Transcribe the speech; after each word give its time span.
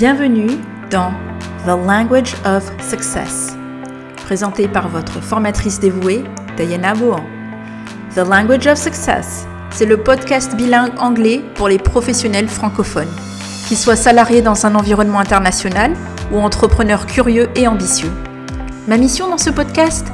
Bienvenue 0.00 0.52
dans 0.90 1.12
The 1.66 1.86
Language 1.86 2.34
of 2.46 2.64
Success, 2.82 3.54
présenté 4.24 4.66
par 4.66 4.88
votre 4.88 5.22
formatrice 5.22 5.78
dévouée, 5.78 6.24
Diana 6.56 6.94
Bohan. 6.94 7.20
The 8.14 8.26
Language 8.26 8.66
of 8.66 8.78
Success, 8.78 9.46
c'est 9.70 9.84
le 9.84 9.98
podcast 9.98 10.56
bilingue 10.56 10.98
anglais 10.98 11.42
pour 11.54 11.68
les 11.68 11.76
professionnels 11.76 12.48
francophones, 12.48 13.12
qu'ils 13.68 13.76
soient 13.76 13.94
salariés 13.94 14.40
dans 14.40 14.64
un 14.64 14.74
environnement 14.74 15.18
international 15.18 15.92
ou 16.32 16.38
entrepreneurs 16.38 17.04
curieux 17.04 17.50
et 17.54 17.68
ambitieux. 17.68 18.10
Ma 18.88 18.96
mission 18.96 19.28
dans 19.28 19.36
ce 19.36 19.50
podcast 19.50 20.06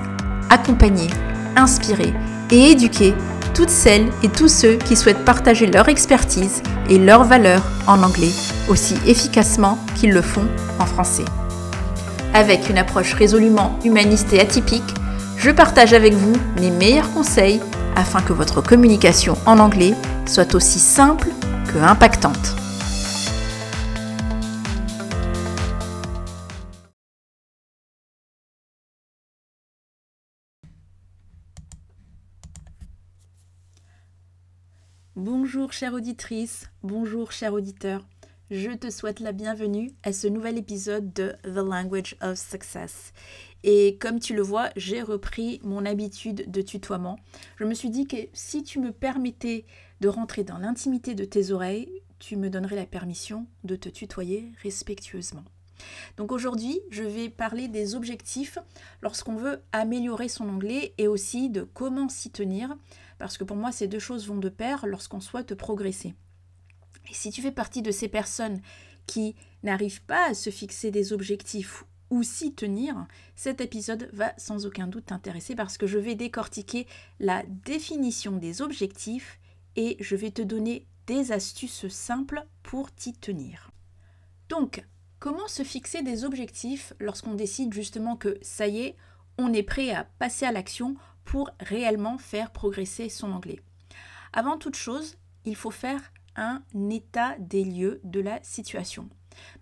Accompagner, 0.50 1.10
inspirer 1.54 2.12
et 2.50 2.72
éduquer 2.72 3.14
toutes 3.54 3.70
celles 3.70 4.08
et 4.24 4.28
tous 4.30 4.48
ceux 4.48 4.78
qui 4.78 4.96
souhaitent 4.96 5.24
partager 5.24 5.68
leur 5.68 5.88
expertise 5.88 6.60
et 6.88 6.98
leurs 6.98 7.24
valeurs 7.24 7.62
en 7.86 8.02
anglais 8.02 8.32
aussi 8.68 8.94
efficacement 9.06 9.78
qu'ils 9.94 10.12
le 10.12 10.22
font 10.22 10.46
en 10.78 10.86
français. 10.86 11.24
Avec 12.34 12.68
une 12.68 12.78
approche 12.78 13.14
résolument 13.14 13.78
humaniste 13.84 14.32
et 14.32 14.40
atypique, 14.40 14.94
je 15.36 15.50
partage 15.50 15.92
avec 15.92 16.14
vous 16.14 16.34
mes 16.60 16.70
meilleurs 16.70 17.10
conseils 17.12 17.60
afin 17.94 18.20
que 18.20 18.32
votre 18.32 18.60
communication 18.60 19.36
en 19.46 19.58
anglais 19.58 19.94
soit 20.26 20.54
aussi 20.54 20.78
simple 20.78 21.28
que 21.72 21.78
impactante. 21.78 22.56
Bonjour 35.16 35.72
chère 35.72 35.94
auditrice, 35.94 36.68
bonjour 36.82 37.32
cher 37.32 37.54
auditeur. 37.54 38.06
Je 38.50 38.70
te 38.72 38.90
souhaite 38.90 39.20
la 39.20 39.32
bienvenue 39.32 39.92
à 40.02 40.12
ce 40.12 40.26
nouvel 40.26 40.58
épisode 40.58 41.10
de 41.14 41.32
The 41.42 41.64
Language 41.66 42.16
of 42.20 42.38
Success. 42.38 43.14
Et 43.64 43.96
comme 43.96 44.20
tu 44.20 44.34
le 44.34 44.42
vois, 44.42 44.68
j'ai 44.76 45.00
repris 45.00 45.58
mon 45.64 45.86
habitude 45.86 46.50
de 46.50 46.60
tutoiement. 46.60 47.18
Je 47.58 47.64
me 47.64 47.72
suis 47.72 47.88
dit 47.88 48.06
que 48.06 48.28
si 48.34 48.62
tu 48.62 48.78
me 48.78 48.92
permettais 48.92 49.64
de 50.02 50.08
rentrer 50.08 50.44
dans 50.44 50.58
l'intimité 50.58 51.14
de 51.14 51.24
tes 51.24 51.50
oreilles, 51.50 52.02
tu 52.18 52.36
me 52.36 52.50
donnerais 52.50 52.76
la 52.76 52.84
permission 52.84 53.46
de 53.64 53.74
te 53.74 53.88
tutoyer 53.88 54.52
respectueusement. 54.62 55.44
Donc 56.16 56.32
aujourd'hui, 56.32 56.80
je 56.90 57.02
vais 57.02 57.28
parler 57.28 57.68
des 57.68 57.94
objectifs 57.94 58.58
lorsqu'on 59.02 59.36
veut 59.36 59.62
améliorer 59.72 60.28
son 60.28 60.48
anglais 60.48 60.94
et 60.98 61.08
aussi 61.08 61.50
de 61.50 61.62
comment 61.62 62.08
s'y 62.08 62.30
tenir 62.30 62.76
parce 63.18 63.38
que 63.38 63.44
pour 63.44 63.56
moi, 63.56 63.72
ces 63.72 63.88
deux 63.88 63.98
choses 63.98 64.26
vont 64.26 64.38
de 64.38 64.48
pair 64.48 64.86
lorsqu'on 64.86 65.20
souhaite 65.20 65.54
progresser. 65.54 66.14
Et 67.10 67.14
si 67.14 67.30
tu 67.30 67.40
fais 67.40 67.52
partie 67.52 67.82
de 67.82 67.90
ces 67.90 68.08
personnes 68.08 68.60
qui 69.06 69.36
n'arrivent 69.62 70.02
pas 70.02 70.30
à 70.30 70.34
se 70.34 70.50
fixer 70.50 70.90
des 70.90 71.12
objectifs 71.12 71.84
ou 72.10 72.22
s'y 72.22 72.54
tenir, 72.54 73.06
cet 73.34 73.60
épisode 73.60 74.08
va 74.12 74.32
sans 74.36 74.66
aucun 74.66 74.86
doute 74.86 75.06
t'intéresser 75.06 75.54
parce 75.54 75.78
que 75.78 75.86
je 75.86 75.98
vais 75.98 76.14
décortiquer 76.14 76.86
la 77.20 77.42
définition 77.64 78.32
des 78.32 78.62
objectifs 78.62 79.38
et 79.76 79.96
je 80.00 80.16
vais 80.16 80.30
te 80.30 80.42
donner 80.42 80.86
des 81.06 81.32
astuces 81.32 81.88
simples 81.88 82.44
pour 82.62 82.92
t'y 82.92 83.12
tenir. 83.12 83.70
Donc, 84.48 84.84
comment 85.18 85.48
se 85.48 85.62
fixer 85.62 86.02
des 86.02 86.24
objectifs 86.24 86.92
lorsqu'on 87.00 87.34
décide 87.34 87.72
justement 87.72 88.16
que 88.16 88.38
ça 88.42 88.66
y 88.66 88.80
est, 88.80 88.96
on 89.38 89.52
est 89.52 89.62
prêt 89.62 89.90
à 89.90 90.04
passer 90.18 90.46
à 90.46 90.52
l'action 90.52 90.96
pour 91.24 91.50
réellement 91.60 92.18
faire 92.18 92.50
progresser 92.50 93.08
son 93.08 93.32
anglais? 93.32 93.60
Avant 94.32 94.58
toute 94.58 94.76
chose, 94.76 95.16
il 95.44 95.56
faut 95.56 95.70
faire 95.70 96.12
un 96.36 96.62
état 96.90 97.36
des 97.38 97.64
lieux 97.64 98.00
de 98.04 98.20
la 98.20 98.42
situation. 98.42 99.08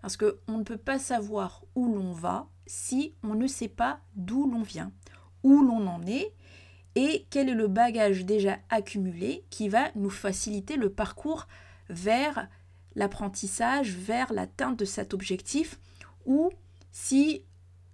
Parce 0.00 0.16
qu'on 0.16 0.58
ne 0.58 0.64
peut 0.64 0.78
pas 0.78 0.98
savoir 0.98 1.64
où 1.74 1.92
l'on 1.92 2.12
va 2.12 2.48
si 2.66 3.14
on 3.22 3.34
ne 3.34 3.46
sait 3.46 3.68
pas 3.68 4.00
d'où 4.14 4.50
l'on 4.50 4.62
vient, 4.62 4.92
où 5.42 5.62
l'on 5.62 5.86
en 5.86 6.04
est 6.06 6.32
et 6.94 7.26
quel 7.30 7.48
est 7.48 7.54
le 7.54 7.68
bagage 7.68 8.24
déjà 8.24 8.58
accumulé 8.70 9.44
qui 9.50 9.68
va 9.68 9.90
nous 9.96 10.10
faciliter 10.10 10.76
le 10.76 10.90
parcours 10.90 11.48
vers 11.88 12.48
l'apprentissage, 12.94 13.96
vers 13.96 14.32
l'atteinte 14.32 14.78
de 14.78 14.84
cet 14.84 15.14
objectif, 15.14 15.78
ou 16.26 16.50
si 16.92 17.42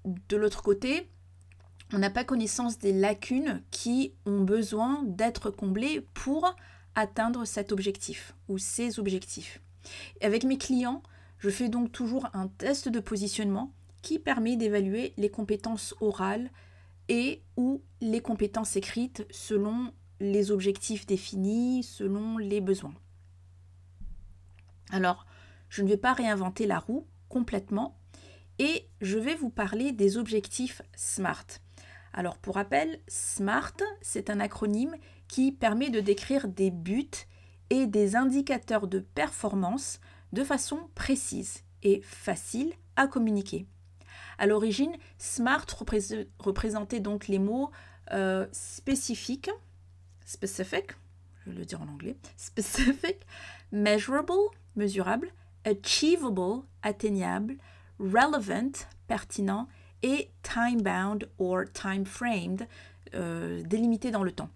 de 0.05 0.37
l'autre 0.37 0.63
côté, 0.63 1.09
on 1.93 1.99
n'a 1.99 2.11
pas 2.11 2.25
connaissance 2.25 2.79
des 2.79 2.93
lacunes 2.93 3.63
qui 3.71 4.13
ont 4.25 4.43
besoin 4.43 5.03
d'être 5.05 5.51
comblées 5.51 6.07
pour 6.15 6.55
atteindre 6.95 7.45
cet 7.45 7.73
objectif 7.73 8.35
ou 8.49 8.59
ces 8.59 8.99
objectifs. 8.99 9.61
avec 10.21 10.45
mes 10.45 10.59
clients, 10.59 11.03
je 11.39 11.49
fais 11.49 11.69
donc 11.69 11.91
toujours 11.91 12.29
un 12.35 12.49
test 12.49 12.89
de 12.89 13.01
positionnement 13.01 13.73
qui 14.03 14.19
permet 14.19 14.57
d'évaluer 14.57 15.15
les 15.17 15.31
compétences 15.31 15.95
orales 16.01 16.51
et 17.09 17.43
ou 17.57 17.83
les 18.01 18.21
compétences 18.21 18.77
écrites 18.77 19.27
selon 19.31 19.93
les 20.21 20.51
objectifs 20.51 21.07
définis, 21.07 21.83
selon 21.83 22.37
les 22.39 22.61
besoins. 22.61 22.95
Alors, 24.91 25.27
je 25.69 25.83
ne 25.83 25.89
vais 25.89 25.97
pas 25.97 26.13
réinventer 26.13 26.67
la 26.67 26.79
roue 26.79 27.07
complètement 27.29 27.97
et 28.59 28.89
je 29.01 29.19
vais 29.19 29.35
vous 29.35 29.51
parler 29.51 29.93
des 29.93 30.19
objectifs 30.19 30.83
SMART. 30.95 31.47
Alors 32.13 32.39
pour 32.39 32.57
rappel, 32.57 33.01
SMART, 33.09 33.77
c'est 34.03 34.31
un 34.31 34.41
acronyme 34.41 34.95
qui 35.29 35.53
permet 35.53 35.91
de 35.91 36.01
décrire 36.01 36.49
des 36.49 36.71
buts 36.71 37.09
et 37.71 37.87
des 37.87 38.17
indicateurs 38.17 38.89
de 38.89 38.99
performance 38.99 40.01
de 40.33 40.45
façon 40.45 40.91
précise 40.95 41.63
et 41.83 42.03
facile 42.03 42.73
à 42.97 43.07
communiquer. 43.07 43.67
À 44.39 44.47
l'origine, 44.47 44.93
SMART 45.19 45.67
représentait 46.39 47.01
donc 47.01 47.29
les 47.29 47.39
mots 47.39 47.71
euh, 48.13 48.47
spécifiques, 48.53 49.51
specific, 50.25 50.93
je 51.45 51.51
vais 51.51 51.59
le 51.59 51.65
dire 51.65 51.81
en 51.81 51.89
anglais, 51.89 52.17
specific, 52.37 53.17
measurable, 53.73 54.33
mesurable, 54.77 55.29
achievable, 55.65 56.63
atteignable, 56.83 57.57
relevant, 57.99 58.87
pertinent 59.07 59.69
et 60.03 60.31
time-bound 60.43 61.29
or 61.39 61.65
time-framed, 61.73 62.67
euh, 63.15 63.63
délimité 63.65 64.11
dans 64.11 64.23
le 64.23 64.33
temps. 64.33 64.51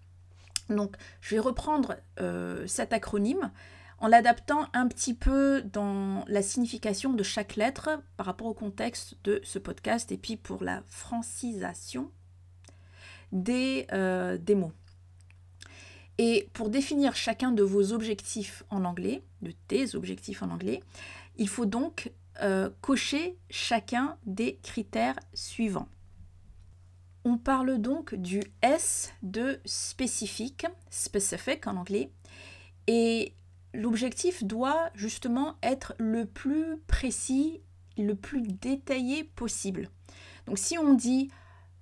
Donc, 0.69 0.95
je 1.21 1.35
vais 1.35 1.39
reprendre 1.39 1.95
euh, 2.19 2.65
cet 2.67 2.93
acronyme 2.93 3.51
en 3.99 4.07
l'adaptant 4.07 4.67
un 4.73 4.87
petit 4.87 5.13
peu 5.13 5.61
dans 5.61 6.25
la 6.27 6.41
signification 6.41 7.13
de 7.13 7.23
chaque 7.23 7.55
lettre 7.55 8.01
par 8.17 8.25
rapport 8.25 8.47
au 8.47 8.53
contexte 8.53 9.15
de 9.23 9.39
ce 9.43 9.59
podcast 9.59 10.11
et 10.11 10.17
puis 10.17 10.37
pour 10.37 10.63
la 10.63 10.81
francisation 10.87 12.11
des, 13.31 13.87
euh, 13.93 14.37
des 14.37 14.55
mots. 14.55 14.73
Et 16.17 16.49
pour 16.53 16.69
définir 16.69 17.15
chacun 17.15 17.51
de 17.51 17.63
vos 17.63 17.91
objectifs 17.91 18.63
en 18.69 18.85
anglais, 18.85 19.23
de 19.41 19.51
tes 19.67 19.95
objectifs 19.95 20.41
en 20.41 20.49
anglais, 20.49 20.81
il 21.37 21.49
faut 21.49 21.65
donc 21.65 22.11
euh, 22.41 22.69
cocher 22.81 23.37
chacun 23.49 24.17
des 24.25 24.57
critères 24.63 25.19
suivants. 25.33 25.89
On 27.25 27.37
parle 27.37 27.79
donc 27.79 28.15
du 28.15 28.41
S 28.61 29.11
de 29.23 29.59
spécifique, 29.65 30.65
specific 30.89 31.65
en 31.67 31.77
anglais, 31.77 32.11
et 32.87 33.33
l'objectif 33.73 34.43
doit 34.43 34.89
justement 34.93 35.55
être 35.63 35.95
le 35.97 36.25
plus 36.25 36.77
précis, 36.87 37.61
le 37.97 38.15
plus 38.15 38.41
détaillé 38.41 39.23
possible. 39.23 39.89
Donc 40.45 40.59
si 40.59 40.77
on 40.77 40.93
dit 40.93 41.29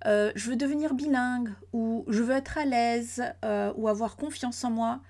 euh, 0.06 0.32
je 0.34 0.50
veux 0.50 0.56
devenir 0.56 0.94
bilingue 0.94 1.50
ou 1.72 2.04
je 2.08 2.22
veux 2.22 2.34
être 2.34 2.58
à 2.58 2.64
l'aise 2.64 3.22
euh, 3.44 3.72
ou 3.76 3.88
avoir 3.88 4.16
confiance 4.16 4.62
en 4.64 4.70
moi, 4.70 5.00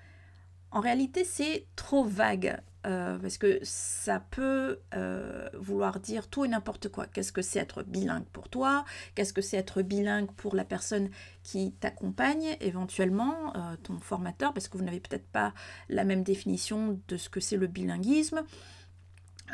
en 0.71 0.79
réalité 0.79 1.23
c'est 1.23 1.67
trop 1.75 2.03
vague. 2.03 2.57
Euh, 2.85 3.17
parce 3.17 3.39
que 3.39 3.57
ça 3.63 4.19
peut 4.19 4.79
vouloir 5.57 5.99
dire 5.99 6.27
tout 6.27 6.45
et 6.45 6.47
n'importe 6.47 6.89
quoi. 6.89 7.07
Qu'est-ce 7.07 7.31
que 7.31 7.41
c'est 7.41 7.57
être 7.57 7.81
bilingue 7.81 8.25
pour 8.25 8.47
toi? 8.47 8.85
Qu'est-ce 9.15 9.33
que 9.33 9.41
c'est 9.41 9.57
être 9.57 9.81
bilingue 9.81 10.31
pour 10.33 10.55
la 10.55 10.63
personne 10.63 11.09
qui 11.41 11.71
t'accompagne, 11.71 12.55
éventuellement, 12.61 13.53
ton 13.81 13.99
formateur, 13.99 14.53
parce 14.53 14.67
que 14.67 14.77
vous 14.77 14.83
n'avez 14.83 14.99
peut-être 14.99 15.25
pas 15.25 15.55
la 15.89 16.03
même 16.03 16.21
définition 16.21 16.99
de 17.07 17.17
ce 17.17 17.27
que 17.27 17.39
c'est 17.39 17.57
le 17.57 17.65
bilinguisme. 17.65 18.43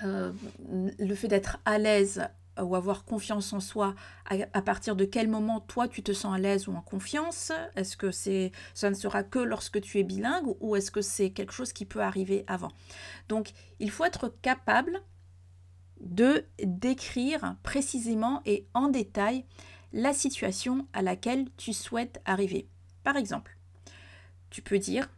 le 0.03 1.15
fait 1.15 1.29
d'être 1.29 1.59
à 1.63 1.77
l'aise 1.77 2.27
ou 2.63 2.75
avoir 2.75 3.05
confiance 3.05 3.53
en 3.53 3.59
soi, 3.59 3.95
à, 4.25 4.61
partir 4.61 4.95
de 4.95 5.05
quel 5.05 5.27
moment 5.27 5.59
toi 5.59 5.87
tu 5.87 6.03
te 6.03 6.13
sens 6.13 6.35
à 6.35 6.39
l'aise 6.39 6.67
ou 6.67 6.73
en 6.73 6.81
confiance? 6.81 7.51
Est-ce 7.75 7.97
que 7.97 8.11
c'est 8.11 8.51
ça 8.73 8.89
ne 8.89 8.95
sera 8.95 9.23
que 9.23 9.39
lorsque 9.39 9.81
tu 9.81 9.99
es 9.99 10.03
bilingue 10.03 10.55
ou 10.59 10.75
est-ce 10.75 10.91
que 10.91 11.01
c'est 11.01 11.31
quelque 11.31 11.53
chose 11.53 11.73
qui 11.73 11.85
peut 11.85 12.01
arriver 12.01 12.43
avant? 12.47 12.71
Donc 13.29 13.51
il 13.79 13.91
faut 13.91 14.05
être 14.05 14.33
capable 14.41 15.01
de 15.99 16.45
décrire 16.63 17.55
précisément 17.63 18.41
et 18.45 18.67
en 18.73 18.89
détail 18.89 19.45
la 19.93 20.13
situation 20.13 20.87
à 20.93 21.01
laquelle 21.01 21.47
tu 21.57 21.73
souhaites 21.73 22.21
arriver. 22.25 22.67
Par 23.03 23.17
exemple, 23.17 23.57
tu 24.49 24.61
peux 24.61 24.79
dire 24.79 25.09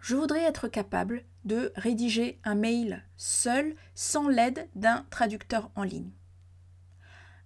Je 0.00 0.16
voudrais 0.16 0.42
être 0.42 0.68
capable 0.68 1.24
de 1.44 1.72
rédiger 1.76 2.38
un 2.44 2.54
mail 2.54 3.04
seul 3.16 3.74
sans 3.94 4.28
l'aide 4.28 4.68
d'un 4.74 5.06
traducteur 5.10 5.70
en 5.74 5.82
ligne. 5.82 6.10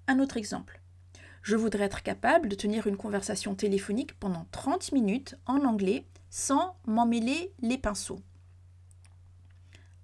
Un 0.06 0.18
autre 0.18 0.36
exemple. 0.36 0.80
Je 1.42 1.56
voudrais 1.56 1.84
être 1.84 2.02
capable 2.02 2.48
de 2.48 2.54
tenir 2.54 2.86
une 2.86 2.96
conversation 2.96 3.54
téléphonique 3.54 4.18
pendant 4.18 4.46
30 4.50 4.92
minutes 4.92 5.36
en 5.46 5.64
anglais 5.64 6.06
sans 6.30 6.76
m'emmêler 6.86 7.52
les 7.60 7.78
pinceaux. 7.78 8.20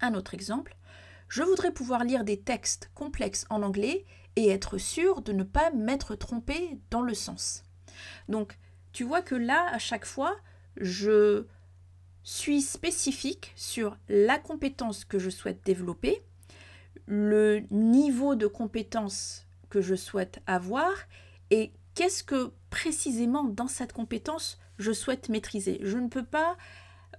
Un 0.00 0.14
autre 0.14 0.34
exemple. 0.34 0.76
Je 1.28 1.42
voudrais 1.42 1.72
pouvoir 1.72 2.04
lire 2.04 2.24
des 2.24 2.40
textes 2.40 2.90
complexes 2.94 3.46
en 3.50 3.62
anglais 3.62 4.04
et 4.36 4.48
être 4.48 4.78
sûr 4.78 5.22
de 5.22 5.32
ne 5.32 5.44
pas 5.44 5.70
m'être 5.70 6.14
trompé 6.14 6.78
dans 6.90 7.02
le 7.02 7.14
sens. 7.14 7.64
Donc, 8.28 8.58
tu 8.92 9.04
vois 9.04 9.22
que 9.22 9.34
là, 9.34 9.66
à 9.72 9.78
chaque 9.78 10.06
fois, 10.06 10.36
je 10.76 11.46
suis 12.22 12.62
spécifique 12.62 13.52
sur 13.56 13.96
la 14.08 14.38
compétence 14.38 15.04
que 15.04 15.18
je 15.18 15.30
souhaite 15.30 15.64
développer, 15.64 16.22
le 17.06 17.60
niveau 17.70 18.34
de 18.34 18.46
compétence 18.46 19.46
que 19.70 19.80
je 19.80 19.94
souhaite 19.94 20.40
avoir 20.46 20.92
et 21.50 21.72
qu'est-ce 21.94 22.22
que 22.22 22.52
précisément 22.68 23.44
dans 23.44 23.68
cette 23.68 23.92
compétence 23.92 24.58
je 24.78 24.92
souhaite 24.92 25.28
maîtriser? 25.28 25.78
Je 25.82 25.98
ne 25.98 26.08
peux 26.08 26.24
pas 26.24 26.56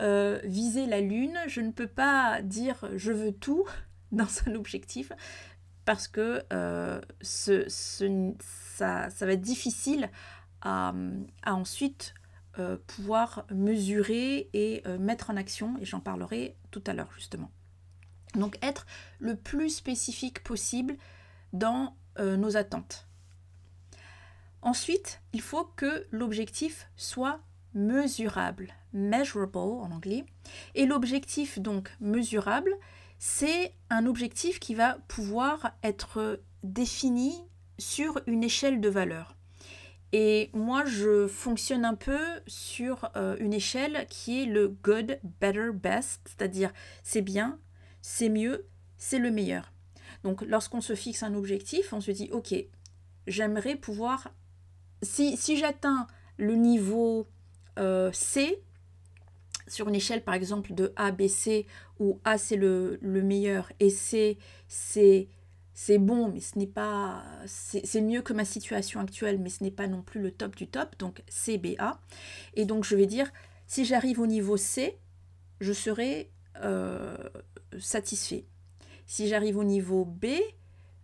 euh, 0.02 0.40
viser 0.44 0.86
la 0.86 1.02
lune, 1.02 1.38
je 1.48 1.62
ne 1.62 1.72
peux 1.72 1.88
pas 1.88 2.42
dire 2.42 2.88
je 2.96 3.12
veux 3.12 3.32
tout 3.32 3.66
dans 4.12 4.28
un 4.48 4.56
objectif 4.56 5.12
parce 5.86 6.08
que 6.08 6.44
euh, 6.54 7.02
ça, 7.22 9.08
va 9.20 9.32
être 9.34 9.42
difficile 9.42 10.10
à, 10.62 10.94
ensuite 11.46 12.14
euh, 12.60 12.78
pouvoir 12.86 13.46
mesurer 13.52 14.50
et 14.54 14.84
mettre 15.00 15.32
en 15.32 15.38
action, 15.38 15.76
et 15.80 15.86
j'en 15.86 16.00
parlerai 16.00 16.56
tout 16.70 16.84
à 16.86 16.94
l'heure 16.94 17.12
justement. 17.16 17.50
Donc 18.36 18.58
être 18.62 18.86
le 19.20 19.36
plus 19.36 19.70
spécifique 19.70 20.44
possible 20.44 20.98
dans 21.54 21.96
euh, 22.22 22.38
nos 22.38 22.56
attentes. 22.56 23.08
Ensuite, 24.62 25.22
il 25.34 25.42
faut 25.42 25.66
que 25.76 26.06
l'objectif 26.12 26.88
soit 26.96 27.40
mesurable, 27.74 28.74
measurable 28.94 29.58
en 29.58 29.92
anglais. 29.92 30.26
Et 30.76 30.86
l'objectif 30.86 31.60
donc 31.60 31.90
mesurable, 32.00 32.72
c'est 33.18 33.74
un 33.90 34.06
objectif 34.06 34.60
qui 34.60 34.76
va 34.76 34.98
pouvoir 35.08 35.72
être 35.84 36.42
défini 36.64 37.34
sur 37.78 38.22
une 38.28 38.44
échelle 38.44 38.82
de 38.82 38.90
valeurs. 38.90 39.36
Et 40.14 40.50
moi, 40.54 40.84
je 40.86 41.26
fonctionne 41.28 41.86
un 41.86 41.96
peu 41.96 42.20
sur 42.46 43.10
euh, 43.16 43.38
une 43.40 43.54
échelle 43.54 44.06
qui 44.10 44.44
est 44.44 44.46
le 44.46 44.68
good, 44.68 45.20
better, 45.40 45.70
best, 45.74 46.22
c'est-à-dire 46.26 46.74
c'est 47.02 47.22
bien, 47.22 47.60
c'est 48.02 48.30
mieux, 48.30 48.68
c'est 48.98 49.20
le 49.20 49.32
meilleur. 49.32 49.72
Donc 50.24 50.42
lorsqu'on 50.42 50.82
se 50.82 50.96
fixe 50.96 51.24
un 51.24 51.34
objectif, 51.34 51.94
on 51.94 52.02
se 52.02 52.12
dit, 52.12 52.30
ok, 52.32 52.54
j'aimerais 53.28 53.76
pouvoir, 53.76 54.34
si, 55.02 55.38
j'atteins 55.58 56.08
le 56.38 56.56
niveau 56.56 57.28
euh, 57.80 58.12
C, 58.12 58.62
sur 59.68 59.88
une 59.88 59.96
échelle 59.96 60.24
par 60.24 60.34
exemple 60.34 60.74
de 60.74 60.94
A, 60.96 61.12
B, 61.12 61.28
C, 61.28 61.66
où 62.00 62.20
A 62.24 62.38
c'est 62.38 62.58
le, 62.58 63.00
le 63.02 63.22
meilleur 63.22 63.72
et 63.80 63.90
C 63.90 64.38
c'est 64.68 65.28
c'est 65.74 65.98
bon, 65.98 66.32
mais 66.32 66.42
ce 66.42 66.60
n'est 66.60 66.68
pas. 66.68 67.24
C'est 67.46 68.02
mieux 68.02 68.22
que 68.22 68.34
ma 68.34 68.46
situation 68.46 69.00
actuelle, 69.00 69.40
mais 69.40 69.50
ce 69.50 69.64
n'est 69.64 69.72
pas 69.72 69.88
non 69.88 70.02
plus 70.02 70.22
le 70.22 70.32
top 70.32 70.56
du 70.56 70.68
top, 70.68 70.96
donc 71.00 71.24
CBA. 71.28 72.00
Et 72.54 72.66
donc 72.66 72.84
je 72.84 72.96
vais 72.96 73.08
dire, 73.08 73.32
si 73.68 73.84
j'arrive 73.86 74.20
au 74.20 74.28
niveau 74.28 74.58
C, 74.58 75.00
je 75.60 75.74
serai 75.74 76.30
euh, 76.62 77.18
satisfait. 77.80 78.46
Si 79.06 79.28
j'arrive 79.28 79.58
au 79.58 79.64
niveau 79.64 80.06
B, 80.06 80.28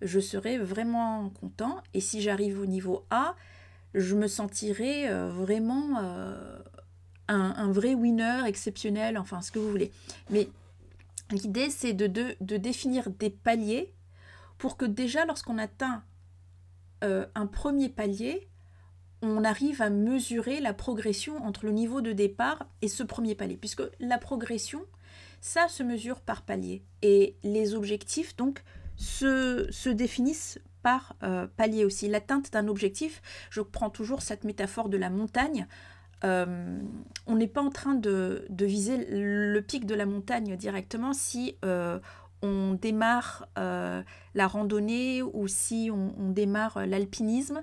je 0.01 0.19
serai 0.19 0.57
vraiment 0.57 1.29
content. 1.29 1.81
Et 1.93 2.01
si 2.01 2.21
j'arrive 2.21 2.59
au 2.59 2.65
niveau 2.65 3.05
A, 3.09 3.35
je 3.93 4.15
me 4.15 4.27
sentirai 4.27 5.09
euh, 5.09 5.29
vraiment 5.29 5.99
euh, 5.99 6.59
un, 7.27 7.71
vrai 7.71 7.93
winner 7.93 8.41
exceptionnel, 8.45 9.17
enfin 9.17 9.41
ce 9.41 9.51
que 9.51 9.59
vous 9.59 9.69
voulez. 9.69 9.91
Mais 10.29 10.49
l'idée, 11.31 11.69
c'est 11.69 11.93
de, 11.93 12.35
définir 12.57 13.09
des 13.09 13.29
paliers 13.29 13.93
pour 14.57 14.77
que 14.77 14.85
déjà 14.85 15.25
lorsqu'on 15.25 15.57
atteint 15.57 16.03
euh, 17.03 17.25
un 17.35 17.47
premier 17.47 17.89
palier, 17.89 18.47
on 19.21 19.43
arrive 19.43 19.81
à 19.81 19.89
mesurer 19.89 20.59
la 20.59 20.73
progression 20.73 21.37
entre 21.43 21.65
le 21.65 21.71
niveau 21.71 22.01
de 22.01 22.11
départ 22.11 22.67
et 22.81 22.87
ce 22.87 23.03
premier 23.03 23.35
palier, 23.35 23.57
puisque 23.57 23.83
la 23.99 24.19
progression, 24.19 24.81
ça 25.41 25.67
se 25.67 25.83
mesure 25.83 26.21
par 26.21 26.41
palier. 26.41 26.83
Et 27.01 27.35
les 27.43 27.75
objectifs, 27.75 28.35
donc, 28.35 28.63
se, 28.95 29.89
définissent 29.89 30.59
par 30.81 31.15
euh, 31.23 31.47
palier 31.57 31.85
aussi. 31.85 32.07
L'atteinte 32.07 32.51
d'un 32.53 32.67
objectif, 32.67 33.21
je 33.49 33.61
prends 33.61 33.89
toujours 33.89 34.21
cette 34.21 34.43
métaphore 34.43 34.89
de 34.89 34.97
la 34.97 35.09
montagne. 35.09 35.67
Euh, 36.23 36.79
on 37.27 37.35
n'est 37.35 37.47
pas 37.47 37.61
en 37.61 37.69
train 37.69 37.93
de, 37.93 38.47
viser 38.49 39.05
le 39.09 39.59
pic 39.61 39.85
de 39.85 39.93
la 39.93 40.05
montagne 40.05 40.55
directement 40.55 41.13
si 41.13 41.57
on 42.41 42.73
démarre 42.73 43.47
euh, 43.57 44.01
la 44.35 44.47
randonnée 44.47 45.21
ou 45.21 45.47
si 45.47 45.89
on, 45.91 46.29
démarre 46.31 46.85
l'alpinisme, 46.85 47.61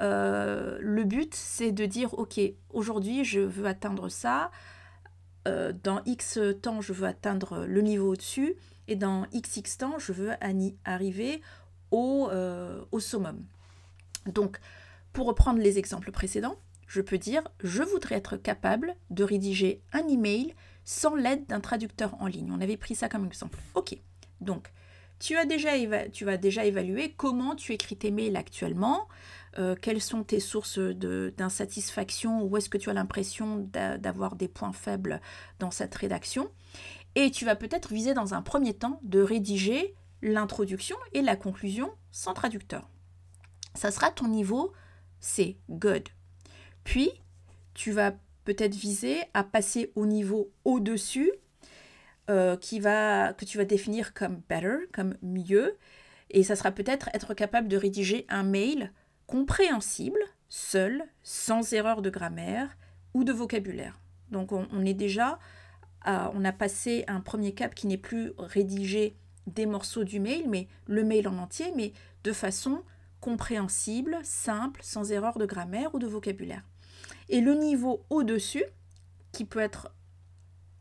euh, 0.00 0.78
le 0.80 1.04
but 1.04 1.34
c'est 1.34 1.72
de 1.72 1.86
dire 1.86 2.18
ok 2.18 2.40
aujourd'hui 2.72 3.24
je 3.24 3.40
veux 3.40 3.66
atteindre 3.66 4.08
ça, 4.08 4.50
euh, 5.46 5.72
dans 5.82 6.02
X 6.04 6.38
temps 6.62 6.80
je 6.80 6.92
veux 6.92 7.06
atteindre 7.06 7.64
le 7.66 7.80
niveau 7.80 8.12
au-dessus 8.12 8.54
et 8.88 8.96
dans 8.96 9.26
XX 9.32 9.78
temps 9.78 9.98
je 9.98 10.12
veux 10.12 10.32
arriver 10.84 11.40
au, 11.90 12.28
au 12.90 13.00
summum. 13.00 13.44
Donc 14.26 14.58
pour 15.12 15.26
reprendre 15.26 15.60
les 15.60 15.78
exemples 15.78 16.10
précédents, 16.10 16.56
je 16.86 17.00
peux 17.00 17.18
dire 17.18 17.42
je 17.62 17.82
voudrais 17.82 18.16
être 18.16 18.36
capable 18.36 18.94
de 19.10 19.24
rédiger 19.24 19.80
un 19.92 20.06
email 20.08 20.54
sans 20.84 21.14
l'aide 21.14 21.46
d'un 21.46 21.60
traducteur 21.60 22.14
en 22.20 22.26
ligne. 22.26 22.52
On 22.52 22.60
avait 22.60 22.76
pris 22.76 22.94
ça 22.94 23.08
comme 23.08 23.24
exemple. 23.26 23.58
Ok. 23.74 23.96
Donc, 24.40 24.70
tu, 25.18 25.36
as 25.36 25.46
déjà 25.46 25.70
tu 26.12 26.24
vas 26.24 26.36
déjà 26.36 26.64
évaluer 26.64 27.14
comment 27.16 27.54
tu 27.54 27.72
écris 27.72 27.96
tes 27.96 28.10
mails 28.10 28.36
actuellement, 28.36 29.08
euh, 29.58 29.74
quelles 29.80 30.00
sont 30.00 30.24
tes 30.24 30.40
sources 30.40 30.78
d'insatisfaction, 30.78 32.42
où 32.42 32.56
est-ce 32.56 32.68
que 32.68 32.78
tu 32.78 32.90
as 32.90 32.94
l'impression 32.94 33.58
d'avoir 33.58 34.36
des 34.36 34.48
points 34.48 34.72
faibles 34.72 35.20
dans 35.58 35.70
cette 35.70 35.94
rédaction? 35.94 36.50
Et 37.14 37.30
tu 37.30 37.44
vas 37.44 37.54
peut-être 37.54 37.92
viser 37.92 38.14
dans 38.14 38.34
un 38.34 38.42
premier 38.42 38.74
temps 38.74 38.98
de 39.02 39.20
rédiger 39.20 39.94
l'introduction 40.22 40.96
et 41.12 41.22
la 41.22 41.36
conclusion 41.36 41.90
sans 42.10 42.34
traducteur. 42.34 42.88
Ça 43.74 43.90
sera 43.90 44.10
ton 44.10 44.28
niveau 44.28 44.72
C, 45.20 45.58
good. 45.70 46.08
Puis, 46.82 47.10
tu 47.74 47.92
vas 47.92 48.12
peut-être 48.44 48.74
viser 48.74 49.18
à 49.32 49.44
passer 49.44 49.92
au 49.94 50.06
niveau 50.06 50.50
au-dessus 50.64 51.32
euh, 52.30 52.56
qui 52.56 52.80
va, 52.80 53.32
que 53.32 53.44
tu 53.44 53.58
vas 53.58 53.64
définir 53.64 54.14
comme 54.14 54.42
better, 54.48 54.86
comme 54.92 55.14
mieux. 55.22 55.76
Et 56.30 56.42
ça 56.42 56.56
sera 56.56 56.72
peut-être 56.72 57.08
être 57.14 57.34
capable 57.34 57.68
de 57.68 57.76
rédiger 57.76 58.26
un 58.28 58.42
mail 58.42 58.92
compréhensible, 59.26 60.18
seul, 60.48 61.04
sans 61.22 61.72
erreur 61.72 62.02
de 62.02 62.10
grammaire 62.10 62.76
ou 63.14 63.24
de 63.24 63.32
vocabulaire. 63.32 63.98
Donc 64.30 64.52
on, 64.52 64.84
est 64.84 64.94
déjà, 64.94 65.38
on 66.06 66.44
a 66.44 66.52
passé 66.52 67.04
un 67.08 67.20
premier 67.20 67.52
cap 67.54 67.74
qui 67.74 67.86
n'est 67.86 67.98
plus 67.98 68.32
rédiger 68.38 69.16
des 69.46 69.66
morceaux 69.66 70.04
du 70.04 70.20
mail, 70.20 70.48
mais 70.48 70.68
le 70.86 71.04
mail 71.04 71.28
en 71.28 71.38
entier, 71.38 71.72
mais 71.76 71.92
de 72.24 72.32
façon 72.32 72.82
compréhensible, 73.20 74.18
simple, 74.22 74.80
sans 74.82 75.10
erreur 75.12 75.38
de 75.38 75.46
grammaire 75.46 75.94
ou 75.94 75.98
de 75.98 76.06
vocabulaire. 76.06 76.62
Et 77.28 77.40
le 77.40 77.54
niveau 77.54 78.04
au-dessus, 78.10 78.64
qui 79.32 79.44
peut 79.44 79.60
être 79.60 79.90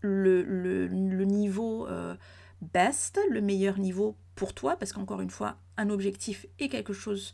le, 0.02 0.88
niveau 0.90 1.88
euh, 1.88 2.16
best, 2.62 3.20
le 3.30 3.42
meilleur 3.42 3.80
niveau 3.80 4.16
pour 4.36 4.54
toi, 4.54 4.76
parce 4.76 4.94
qu'encore 4.94 5.22
une 5.22 5.30
fois, 5.30 5.58
un 5.78 5.90
objectif 5.90 6.46
est 6.60 6.70
quelque 6.70 6.94
chose 6.94 7.34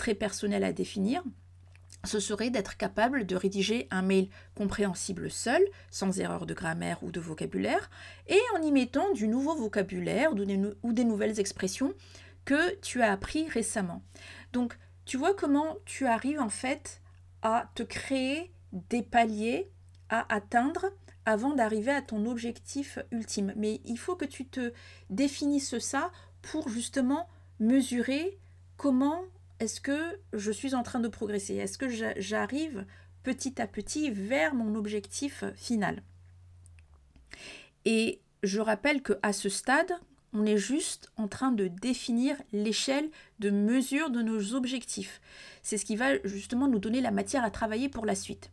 très 0.00 0.14
personnel 0.14 0.64
à 0.64 0.72
définir, 0.72 1.22
ce 2.04 2.20
serait 2.20 2.48
d'être 2.48 2.78
capable 2.78 3.26
de 3.26 3.36
rédiger 3.36 3.86
un 3.90 4.00
mail 4.00 4.30
compréhensible 4.54 5.30
seul, 5.30 5.62
sans 5.90 6.18
erreur 6.18 6.46
de 6.46 6.54
grammaire 6.54 7.02
ou 7.02 7.10
de 7.10 7.20
vocabulaire, 7.20 7.90
et 8.26 8.40
en 8.56 8.62
y 8.62 8.72
mettant 8.72 9.12
du 9.12 9.28
nouveau 9.28 9.54
vocabulaire 9.54 10.32
ou 10.82 10.92
des 10.94 11.04
nouvelles 11.04 11.38
expressions 11.38 11.92
que 12.46 12.76
tu 12.76 13.02
as 13.02 13.12
appris 13.12 13.46
récemment. 13.50 14.02
Donc, 14.54 14.78
tu 15.04 15.18
vois 15.18 15.34
comment 15.34 15.76
tu 15.84 16.06
arrives 16.06 16.40
en 16.40 16.48
fait 16.48 17.02
à 17.42 17.70
te 17.74 17.82
créer 17.82 18.50
des 18.72 19.02
paliers 19.02 19.70
à 20.08 20.34
atteindre 20.34 20.86
avant 21.26 21.54
d'arriver 21.54 21.92
à 21.92 22.00
ton 22.00 22.24
objectif 22.24 22.98
ultime. 23.10 23.52
Mais 23.54 23.82
il 23.84 23.98
faut 23.98 24.16
que 24.16 24.24
tu 24.24 24.46
te 24.46 24.72
définisses 25.10 25.78
ça 25.78 26.10
pour 26.40 26.70
justement 26.70 27.28
mesurer 27.58 28.38
comment 28.78 29.20
est-ce 29.60 29.80
que 29.80 30.18
je 30.32 30.50
suis 30.50 30.74
en 30.74 30.82
train 30.82 31.00
de 31.00 31.08
progresser? 31.08 31.54
Est-ce 31.54 31.78
que 31.78 31.88
j'arrive 32.18 32.86
petit 33.22 33.60
à 33.60 33.66
petit 33.66 34.10
vers 34.10 34.54
mon 34.54 34.74
objectif 34.74 35.44
final? 35.54 36.02
Et 37.84 38.20
je 38.42 38.60
rappelle 38.60 39.02
qu'à 39.02 39.32
ce 39.32 39.50
stade, 39.50 39.92
on 40.32 40.46
est 40.46 40.56
juste 40.56 41.12
en 41.16 41.28
train 41.28 41.52
de 41.52 41.68
définir 41.68 42.36
l'échelle 42.52 43.10
de 43.38 43.50
mesure 43.50 44.10
de 44.10 44.22
nos 44.22 44.54
objectifs. 44.54 45.20
C'est 45.62 45.76
ce 45.76 45.84
qui 45.84 45.96
va 45.96 46.22
justement 46.24 46.68
nous 46.68 46.78
donner 46.78 47.00
la 47.00 47.10
matière 47.10 47.44
à 47.44 47.50
travailler 47.50 47.88
pour 47.88 48.06
la 48.06 48.14
suite. 48.14 48.50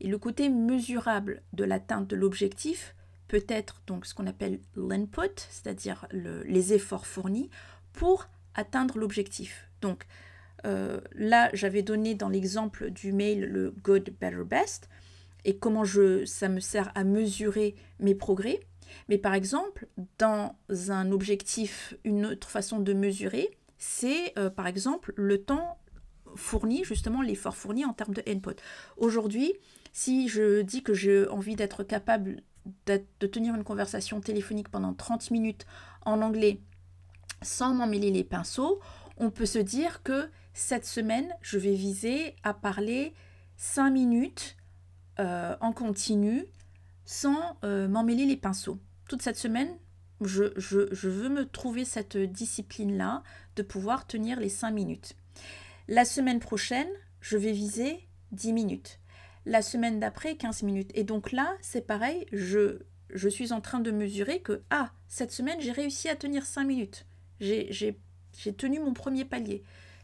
Et 0.00 0.08
le 0.08 0.18
côté 0.18 0.48
mesurable 0.50 1.42
de 1.52 1.64
l'atteinte 1.64 2.08
de 2.08 2.16
l'objectif 2.16 2.94
peut 3.28 3.44
être 3.48 3.80
donc 3.86 4.04
ce 4.04 4.14
qu'on 4.14 4.26
appelle 4.26 4.60
l'input, 4.76 5.32
c'est-à-dire 5.48 6.06
les 6.12 6.74
efforts 6.74 7.06
fournis 7.06 7.48
pour 7.94 8.28
atteindre 8.54 8.98
l'objectif. 8.98 9.70
Donc 9.80 10.06
euh, 10.66 11.00
là, 11.14 11.50
j'avais 11.52 11.82
donné 11.82 12.14
dans 12.14 12.28
l'exemple 12.28 12.90
du 12.90 13.12
mail 13.12 13.40
le 13.40 13.70
good, 13.82 14.10
better, 14.20 14.44
best 14.44 14.88
et 15.44 15.56
comment 15.56 15.84
je, 15.84 16.24
ça 16.24 16.48
me 16.48 16.60
sert 16.60 16.92
à 16.94 17.04
mesurer 17.04 17.74
mes 17.98 18.14
progrès. 18.14 18.60
Mais 19.08 19.18
par 19.18 19.34
exemple, 19.34 19.88
dans 20.18 20.56
un 20.88 21.10
objectif, 21.12 21.94
une 22.04 22.26
autre 22.26 22.48
façon 22.48 22.78
de 22.78 22.92
mesurer, 22.92 23.50
c'est 23.78 24.38
euh, 24.38 24.50
par 24.50 24.66
exemple 24.66 25.12
le 25.16 25.42
temps 25.42 25.78
fourni, 26.36 26.84
justement 26.84 27.22
l'effort 27.22 27.56
fourni 27.56 27.84
en 27.84 27.92
termes 27.92 28.14
de 28.14 28.22
input. 28.26 28.56
Aujourd'hui, 28.96 29.52
si 29.92 30.28
je 30.28 30.62
dis 30.62 30.82
que 30.82 30.94
j'ai 30.94 31.28
envie 31.28 31.56
d'être 31.56 31.82
capable 31.82 32.42
de 32.86 33.26
tenir 33.26 33.54
une 33.54 33.64
conversation 33.64 34.20
téléphonique 34.20 34.68
pendant 34.68 34.94
30 34.94 35.30
minutes 35.32 35.66
en 36.06 36.22
anglais 36.22 36.60
sans 37.42 37.74
m'emmêler 37.74 38.10
les 38.10 38.24
pinceaux, 38.24 38.80
on 39.16 39.30
peut 39.30 39.46
se 39.46 39.58
dire 39.58 40.02
que 40.02 40.28
cette 40.54 40.84
semaine, 40.84 41.34
je 41.40 41.58
vais 41.58 41.74
viser 41.74 42.36
à 42.42 42.54
parler 42.54 43.14
5 43.56 43.90
minutes 43.90 44.56
euh, 45.18 45.56
en 45.60 45.72
continu 45.72 46.46
sans 47.04 47.58
euh, 47.64 47.88
m'emmêler 47.88 48.26
les 48.26 48.36
pinceaux. 48.36 48.78
Toute 49.08 49.22
cette 49.22 49.36
semaine, 49.36 49.76
je, 50.20 50.52
je 50.56 51.08
veux 51.08 51.28
me 51.28 51.46
trouver 51.46 51.84
cette 51.84 52.16
discipline-là 52.16 53.22
de 53.56 53.62
pouvoir 53.62 54.06
tenir 54.06 54.38
les 54.38 54.48
5 54.48 54.70
minutes. 54.70 55.16
La 55.88 56.04
semaine 56.04 56.38
prochaine, 56.38 56.88
je 57.20 57.36
vais 57.36 57.52
viser 57.52 58.08
10 58.30 58.52
minutes 58.52 59.00
la 59.46 59.62
semaine 59.62 60.00
d'après 60.00 60.36
15 60.36 60.62
minutes. 60.62 60.90
Et 60.94 61.04
donc 61.04 61.32
là, 61.32 61.56
c'est 61.60 61.86
pareil, 61.86 62.26
je, 62.32 62.78
je 63.10 63.28
suis 63.28 63.52
en 63.52 63.60
train 63.60 63.80
de 63.80 63.90
mesurer 63.90 64.40
que, 64.40 64.62
ah, 64.70 64.92
cette 65.08 65.32
semaine, 65.32 65.60
j'ai 65.60 65.72
réussi 65.72 66.08
à 66.08 66.16
tenir 66.16 66.44
5 66.44 66.64
minutes. 66.64 67.06
J'ai 67.40 67.98
tenu 68.56 68.78
mon 68.78 68.94
premier 68.94 69.24
palier. 69.24 69.62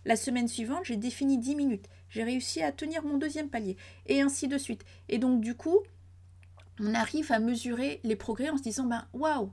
La 0.08 0.16
semaine 0.16 0.48
suivante, 0.48 0.86
j'ai 0.86 0.96
défini 0.96 1.36
10 1.36 1.54
minutes. 1.54 1.84
J'ai 2.08 2.24
réussi 2.24 2.62
à 2.62 2.72
tenir 2.72 3.04
mon 3.04 3.18
deuxième 3.18 3.50
palier. 3.50 3.76
Et 4.06 4.22
ainsi 4.22 4.48
de 4.48 4.56
suite. 4.56 4.86
Et 5.10 5.18
donc, 5.18 5.42
du 5.42 5.54
coup, 5.54 5.80
on 6.80 6.94
arrive 6.94 7.30
à 7.30 7.38
mesurer 7.38 8.00
les 8.04 8.16
progrès 8.16 8.48
en 8.48 8.56
se 8.56 8.62
disant, 8.62 8.86
ben, 8.86 9.06
waouh, 9.12 9.52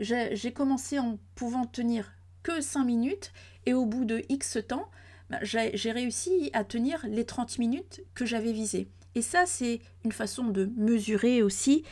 j'ai 0.00 0.52
commencé 0.52 0.98
en 0.98 1.20
pouvant 1.36 1.66
tenir 1.66 2.14
que 2.42 2.60
5 2.60 2.82
minutes. 2.82 3.32
Et 3.64 3.74
au 3.74 3.86
bout 3.86 4.04
de 4.04 4.24
X 4.28 4.58
temps, 4.66 4.90
ben, 5.30 5.38
j'ai 5.40 5.92
réussi 5.92 6.50
à 6.52 6.64
tenir 6.64 7.06
les 7.08 7.24
30 7.24 7.60
minutes 7.60 8.02
que 8.16 8.26
j'avais 8.26 8.52
visées. 8.52 8.88
Et 9.14 9.22
ça, 9.22 9.46
c'est 9.46 9.78
une 10.04 10.10
façon 10.10 10.46
de 10.46 10.64
mesurer 10.76 11.44
aussi 11.44 11.84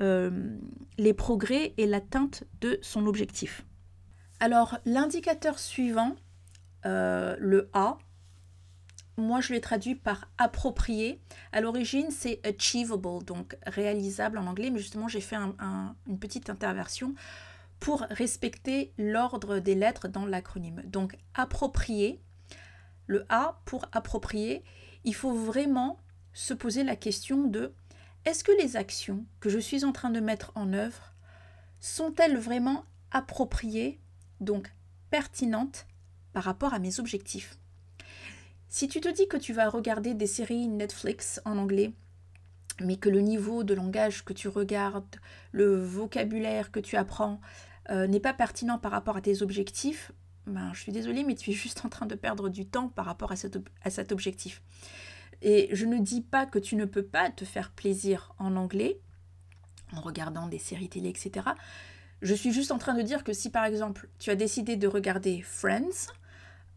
euh, 0.00 0.32
les 0.98 1.14
progrès 1.14 1.74
et 1.76 1.86
l'atteinte 1.86 2.42
de 2.60 2.80
son 2.82 3.06
objectif. 3.06 3.64
Alors, 4.40 4.78
l'indicateur 4.84 5.60
suivant, 5.60 6.16
euh, 6.86 7.36
le 7.38 7.70
A, 7.72 7.98
moi 9.16 9.40
je 9.40 9.52
l'ai 9.52 9.60
traduit 9.60 9.94
par 9.94 10.28
approprié. 10.38 11.20
À 11.52 11.60
l'origine, 11.60 12.10
c'est 12.10 12.40
achievable, 12.46 13.24
donc 13.24 13.56
réalisable 13.66 14.38
en 14.38 14.46
anglais, 14.46 14.70
mais 14.70 14.78
justement, 14.78 15.08
j'ai 15.08 15.20
fait 15.20 15.36
une 15.36 16.18
petite 16.18 16.50
interversion 16.50 17.14
pour 17.80 18.02
respecter 18.10 18.92
l'ordre 18.96 19.58
des 19.58 19.74
lettres 19.74 20.06
dans 20.06 20.24
l'acronyme. 20.24 20.82
Donc, 20.84 21.16
approprié, 21.34 22.22
le 23.06 23.26
A 23.28 23.60
pour 23.64 23.86
approprier, 23.92 24.62
il 25.04 25.14
faut 25.14 25.34
vraiment 25.34 25.98
se 26.32 26.54
poser 26.54 26.84
la 26.84 26.96
question 26.96 27.48
de 27.48 27.74
est-ce 28.24 28.44
que 28.44 28.52
les 28.52 28.76
actions 28.76 29.26
que 29.40 29.48
je 29.48 29.58
suis 29.58 29.84
en 29.84 29.90
train 29.90 30.10
de 30.10 30.20
mettre 30.20 30.52
en 30.54 30.72
œuvre 30.72 31.12
sont-elles 31.80 32.38
vraiment 32.38 32.84
appropriées, 33.10 34.00
donc 34.40 34.72
pertinentes 35.10 35.86
par 36.32 36.44
rapport 36.44 36.74
à 36.74 36.78
mes 36.78 37.00
objectifs 37.00 37.58
Si 38.68 38.88
tu 38.88 39.00
te 39.00 39.08
dis 39.08 39.28
que 39.28 39.36
tu 39.36 39.52
vas 39.52 39.68
regarder 39.68 40.14
des 40.14 40.26
séries 40.26 40.68
Netflix 40.68 41.40
en 41.44 41.58
anglais, 41.58 41.92
mais 42.80 42.96
que 42.96 43.08
le 43.08 43.20
niveau 43.20 43.64
de 43.64 43.74
langage 43.74 44.24
que 44.24 44.32
tu 44.32 44.48
regardes, 44.48 45.16
le 45.52 45.76
vocabulaire 45.76 46.70
que 46.70 46.80
tu 46.80 46.96
apprends 46.96 47.40
euh, 47.90 48.06
n'est 48.06 48.20
pas 48.20 48.32
pertinent 48.32 48.78
par 48.78 48.92
rapport 48.92 49.16
à 49.16 49.20
tes 49.20 49.42
objectifs, 49.42 50.12
ben, 50.46 50.72
je 50.72 50.80
suis 50.80 50.92
désolée, 50.92 51.24
mais 51.24 51.34
tu 51.34 51.50
es 51.50 51.54
juste 51.54 51.84
en 51.84 51.88
train 51.88 52.06
de 52.06 52.14
perdre 52.14 52.48
du 52.48 52.66
temps 52.66 52.88
par 52.88 53.04
rapport 53.04 53.32
à 53.32 53.36
cet 53.90 54.12
objectif. 54.12 54.62
Et 55.40 55.68
je 55.72 55.86
ne 55.86 55.98
dis 55.98 56.20
pas 56.20 56.46
que 56.46 56.58
tu 56.58 56.76
ne 56.76 56.84
peux 56.84 57.04
pas 57.04 57.30
te 57.30 57.44
faire 57.44 57.70
plaisir 57.70 58.34
en 58.38 58.56
anglais, 58.56 59.00
en 59.92 60.00
regardant 60.00 60.46
des 60.46 60.58
séries 60.58 60.88
télé, 60.88 61.08
etc. 61.08 61.46
Je 62.22 62.34
suis 62.34 62.52
juste 62.52 62.70
en 62.70 62.78
train 62.78 62.94
de 62.94 63.02
dire 63.02 63.24
que 63.24 63.32
si 63.32 63.50
par 63.50 63.64
exemple 63.64 64.08
tu 64.18 64.30
as 64.30 64.36
décidé 64.36 64.76
de 64.76 64.86
regarder 64.86 65.42
Friends, 65.42 66.12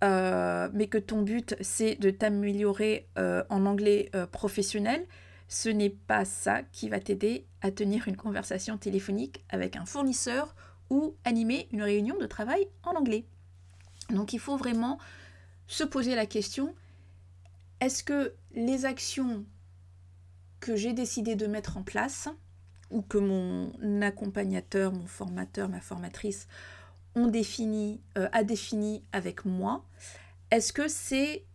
euh, 0.03 0.69
mais 0.73 0.87
que 0.87 0.97
ton 0.97 1.21
but 1.21 1.55
c'est 1.61 1.95
de 1.95 2.09
t'améliorer 2.09 3.07
euh, 3.17 3.43
en 3.49 3.65
anglais 3.65 4.09
euh, 4.15 4.27
professionnel, 4.27 5.05
ce 5.47 5.69
n'est 5.69 5.89
pas 5.89 6.25
ça 6.25 6.63
qui 6.63 6.89
va 6.89 6.99
t'aider 6.99 7.45
à 7.61 7.71
tenir 7.71 8.07
une 8.07 8.17
conversation 8.17 8.77
téléphonique 8.77 9.43
avec 9.49 9.75
un 9.75 9.85
fournisseur 9.85 10.55
ou 10.89 11.15
animer 11.23 11.67
une 11.71 11.81
réunion 11.81 12.17
de 12.17 12.25
travail 12.25 12.67
en 12.83 12.91
anglais. 12.91 13.25
Donc 14.09 14.33
il 14.33 14.39
faut 14.39 14.57
vraiment 14.57 14.99
se 15.67 15.83
poser 15.83 16.15
la 16.15 16.25
question, 16.25 16.75
est-ce 17.79 18.03
que 18.03 18.33
les 18.53 18.85
actions 18.85 19.45
que 20.59 20.75
j'ai 20.75 20.93
décidé 20.93 21.35
de 21.35 21.47
mettre 21.47 21.77
en 21.77 21.83
place, 21.83 22.29
ou 22.91 23.01
que 23.01 23.17
mon 23.17 24.01
accompagnateur, 24.01 24.91
mon 24.91 25.07
formateur, 25.07 25.69
ma 25.69 25.81
formatrice 25.81 26.47
ont 27.15 27.27
défini, 27.27 28.01
euh, 28.17 28.27
a 28.31 28.43
défini 28.43 29.03
avec 29.11 29.45
moi, 29.45 29.85
est-ce 30.51 30.73
que 30.73 30.87
c'est 30.87 31.45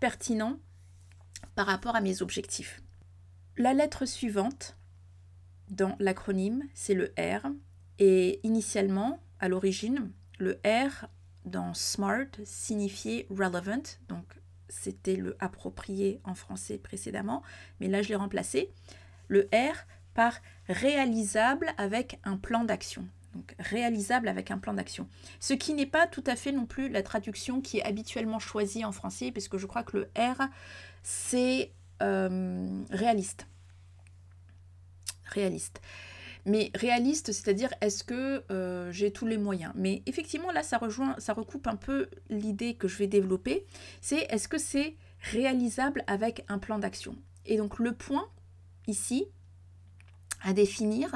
pertinent 0.00 0.58
par 1.54 1.66
rapport 1.66 1.96
à 1.96 2.00
mes 2.00 2.22
objectifs? 2.22 2.82
La 3.56 3.72
lettre 3.74 4.04
suivante 4.04 4.76
dans 5.68 5.96
l'acronyme, 5.98 6.64
c'est 6.74 6.94
le 6.94 7.12
R. 7.18 7.48
Et 7.98 8.40
initialement, 8.42 9.20
à 9.40 9.48
l'origine, 9.48 10.12
le 10.38 10.60
R 10.66 11.06
dans 11.44 11.72
SMART 11.72 12.28
signifiait 12.44 13.26
relevant, 13.30 13.82
donc 14.08 14.24
c'était 14.68 15.16
le 15.16 15.36
approprié 15.38 16.20
en 16.24 16.34
français 16.34 16.76
précédemment, 16.76 17.42
mais 17.80 17.88
là 17.88 18.02
je 18.02 18.08
l'ai 18.08 18.16
remplacé, 18.16 18.72
le 19.28 19.48
R 19.52 19.86
par 20.12 20.34
réalisable 20.68 21.68
avec 21.78 22.20
un 22.24 22.36
plan 22.36 22.64
d'action. 22.64 23.06
Donc 23.36 23.54
réalisable 23.58 24.28
avec 24.28 24.50
un 24.50 24.58
plan 24.58 24.72
d'action. 24.74 25.08
Ce 25.40 25.52
qui 25.52 25.74
n'est 25.74 25.86
pas 25.86 26.06
tout 26.06 26.24
à 26.26 26.36
fait 26.36 26.52
non 26.52 26.64
plus 26.64 26.88
la 26.88 27.02
traduction 27.02 27.60
qui 27.60 27.78
est 27.78 27.82
habituellement 27.82 28.38
choisie 28.38 28.84
en 28.84 28.92
français, 28.92 29.30
puisque 29.30 29.58
je 29.58 29.66
crois 29.66 29.82
que 29.82 29.98
le 29.98 30.10
R, 30.18 30.42
c'est 31.02 31.72
euh, 32.02 32.66
réaliste. 32.90 33.46
Réaliste 35.26 35.80
mais 36.48 36.70
réaliste, 36.76 37.32
c'est-à-dire 37.32 37.70
est-ce 37.80 38.04
que 38.04 38.44
euh, 38.52 38.92
j'ai 38.92 39.10
tous 39.10 39.26
les 39.26 39.36
moyens? 39.36 39.72
Mais 39.74 40.02
effectivement, 40.06 40.52
là, 40.52 40.62
ça 40.62 40.78
rejoint, 40.78 41.16
ça 41.18 41.32
recoupe 41.32 41.66
un 41.66 41.74
peu 41.74 42.08
l'idée 42.30 42.74
que 42.74 42.86
je 42.86 42.96
vais 42.96 43.08
développer, 43.08 43.66
c'est 44.00 44.28
est-ce 44.30 44.46
que 44.46 44.56
c'est 44.56 44.94
réalisable 45.32 46.04
avec 46.06 46.44
un 46.48 46.58
plan 46.58 46.78
d'action? 46.78 47.16
Et 47.46 47.56
donc 47.56 47.80
le 47.80 47.92
point 47.92 48.28
ici 48.86 49.26
à 50.42 50.52
définir, 50.52 51.10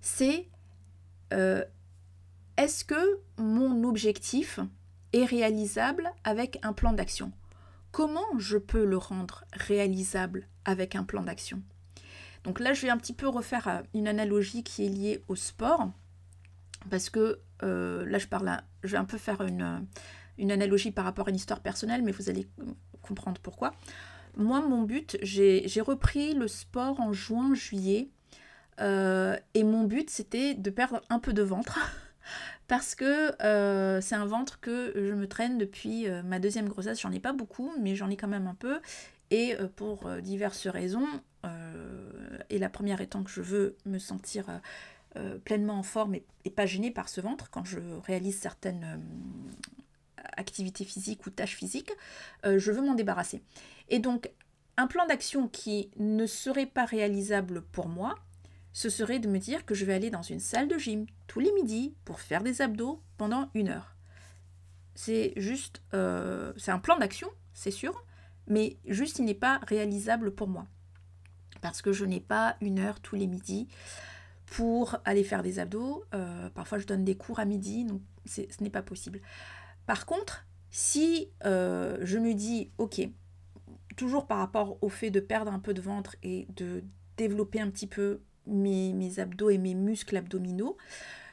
c'est 0.00 0.46
euh, 1.32 1.64
est-ce 2.56 2.84
que 2.84 3.20
mon 3.38 3.84
objectif 3.84 4.60
est 5.12 5.24
réalisable 5.24 6.12
avec 6.24 6.58
un 6.62 6.72
plan 6.72 6.92
d'action? 6.92 7.32
Comment 7.92 8.38
je 8.38 8.58
peux 8.58 8.84
le 8.84 8.96
rendre 8.96 9.44
réalisable 9.52 10.46
avec 10.64 10.94
un 10.94 11.04
plan 11.04 11.22
d'action? 11.22 11.62
Donc 12.44 12.60
là, 12.60 12.72
je 12.72 12.82
vais 12.82 12.90
un 12.90 12.96
petit 12.96 13.12
peu 13.12 13.28
refaire 13.28 13.68
euh, 13.68 13.82
une 13.94 14.08
analogie 14.08 14.62
qui 14.62 14.86
est 14.86 14.88
liée 14.88 15.24
au 15.28 15.36
sport, 15.36 15.90
parce 16.88 17.10
que 17.10 17.40
euh, 17.62 18.06
là, 18.06 18.18
je 18.18 18.26
parle, 18.26 18.62
je 18.82 18.92
vais 18.92 18.98
un 18.98 19.04
peu 19.04 19.18
faire 19.18 19.42
une, 19.42 19.86
une 20.38 20.50
analogie 20.50 20.90
par 20.90 21.04
rapport 21.04 21.26
à 21.26 21.30
une 21.30 21.36
histoire 21.36 21.60
personnelle, 21.60 22.02
mais 22.02 22.12
vous 22.12 22.30
allez 22.30 22.48
comprendre 23.02 23.40
pourquoi. 23.40 23.74
Moi, 24.36 24.60
mon 24.60 24.82
but, 24.82 25.18
j'ai 25.22 25.80
repris 25.80 26.34
le 26.34 26.48
sport 26.48 27.00
en 27.00 27.12
juin-juillet, 27.12 28.10
et 28.78 29.64
mon 29.64 29.84
but, 29.84 30.10
c'était 30.10 30.54
de 30.54 30.70
perdre 30.70 31.02
un 31.10 31.18
peu 31.18 31.32
de 31.32 31.42
ventre. 31.42 31.78
parce 32.68 32.94
que 32.94 33.32
c'est 34.00 34.14
un 34.14 34.26
ventre 34.26 34.60
que 34.60 34.92
je 34.94 35.12
me 35.14 35.26
traîne 35.26 35.58
depuis 35.58 36.06
ma 36.24 36.38
deuxième 36.38 36.68
grossesse. 36.68 37.00
J'en 37.00 37.12
ai 37.12 37.20
pas 37.20 37.32
beaucoup, 37.32 37.72
mais 37.80 37.96
j'en 37.96 38.08
ai 38.10 38.16
quand 38.16 38.28
même 38.28 38.46
un 38.46 38.54
peu. 38.54 38.80
Et 39.32 39.56
pour 39.76 40.08
diverses 40.22 40.68
raisons, 40.68 41.06
et 42.48 42.58
la 42.58 42.68
première 42.68 43.00
étant 43.00 43.24
que 43.24 43.30
je 43.30 43.40
veux 43.40 43.76
me 43.86 43.98
sentir 43.98 44.46
pleinement 45.44 45.78
en 45.78 45.82
forme 45.82 46.14
et, 46.14 46.50
pas 46.50 46.66
gênée 46.66 46.92
par 46.92 47.08
ce 47.08 47.20
ventre 47.20 47.50
quand 47.50 47.64
je 47.64 47.80
réalise 48.06 48.38
certaines 48.38 49.02
activités 50.36 50.84
physiques 50.84 51.26
ou 51.26 51.30
tâches 51.30 51.56
physiques, 51.56 51.92
je 52.44 52.70
veux 52.70 52.82
m'en 52.82 52.94
débarrasser. 52.94 53.42
Et 53.88 53.98
donc, 53.98 54.30
un 54.76 54.86
plan 54.86 55.06
d'action 55.06 55.48
qui 55.48 55.90
ne 55.98 56.26
serait 56.26 56.66
pas 56.66 56.84
réalisable 56.84 57.62
pour 57.62 57.88
moi, 57.88 58.14
ce 58.72 58.88
serait 58.88 59.18
de 59.18 59.28
me 59.28 59.38
dire 59.38 59.64
que 59.64 59.74
je 59.74 59.84
vais 59.84 59.94
aller 59.94 60.10
dans 60.10 60.22
une 60.22 60.40
salle 60.40 60.68
de 60.68 60.78
gym 60.78 61.06
tous 61.26 61.40
les 61.40 61.52
midis 61.52 61.94
pour 62.04 62.20
faire 62.20 62.42
des 62.42 62.62
abdos 62.62 63.02
pendant 63.16 63.50
une 63.54 63.68
heure. 63.68 63.96
C'est 64.94 65.32
juste, 65.36 65.82
euh, 65.94 66.52
c'est 66.56 66.70
un 66.70 66.78
plan 66.78 66.98
d'action, 66.98 67.28
c'est 67.54 67.70
sûr, 67.70 68.04
mais 68.46 68.76
juste 68.86 69.18
il 69.18 69.24
n'est 69.24 69.34
pas 69.34 69.60
réalisable 69.66 70.34
pour 70.34 70.48
moi. 70.48 70.66
Parce 71.60 71.82
que 71.82 71.92
je 71.92 72.04
n'ai 72.04 72.20
pas 72.20 72.56
une 72.60 72.78
heure 72.78 73.00
tous 73.00 73.16
les 73.16 73.26
midis 73.26 73.68
pour 74.46 74.96
aller 75.04 75.24
faire 75.24 75.42
des 75.42 75.58
abdos. 75.58 76.04
Euh, 76.14 76.48
parfois 76.50 76.78
je 76.78 76.86
donne 76.86 77.04
des 77.04 77.16
cours 77.16 77.40
à 77.40 77.44
midi, 77.44 77.84
donc 77.84 78.02
ce 78.26 78.42
n'est 78.60 78.70
pas 78.70 78.82
possible. 78.82 79.20
Par 79.86 80.06
contre, 80.06 80.46
si 80.70 81.28
euh, 81.44 81.98
je 82.02 82.18
me 82.18 82.34
dis, 82.34 82.70
ok, 82.78 83.00
toujours 83.96 84.26
par 84.26 84.38
rapport 84.38 84.78
au 84.82 84.88
fait 84.88 85.10
de 85.10 85.20
perdre 85.20 85.52
un 85.52 85.58
peu 85.58 85.74
de 85.74 85.80
ventre 85.80 86.16
et 86.22 86.46
de 86.56 86.84
développer 87.16 87.60
un 87.60 87.70
petit 87.70 87.86
peu 87.86 88.20
mes, 88.50 89.18
abdos 89.18 89.50
et 89.50 89.58
mes 89.58 89.74
muscles 89.74 90.16
abdominaux, 90.16 90.76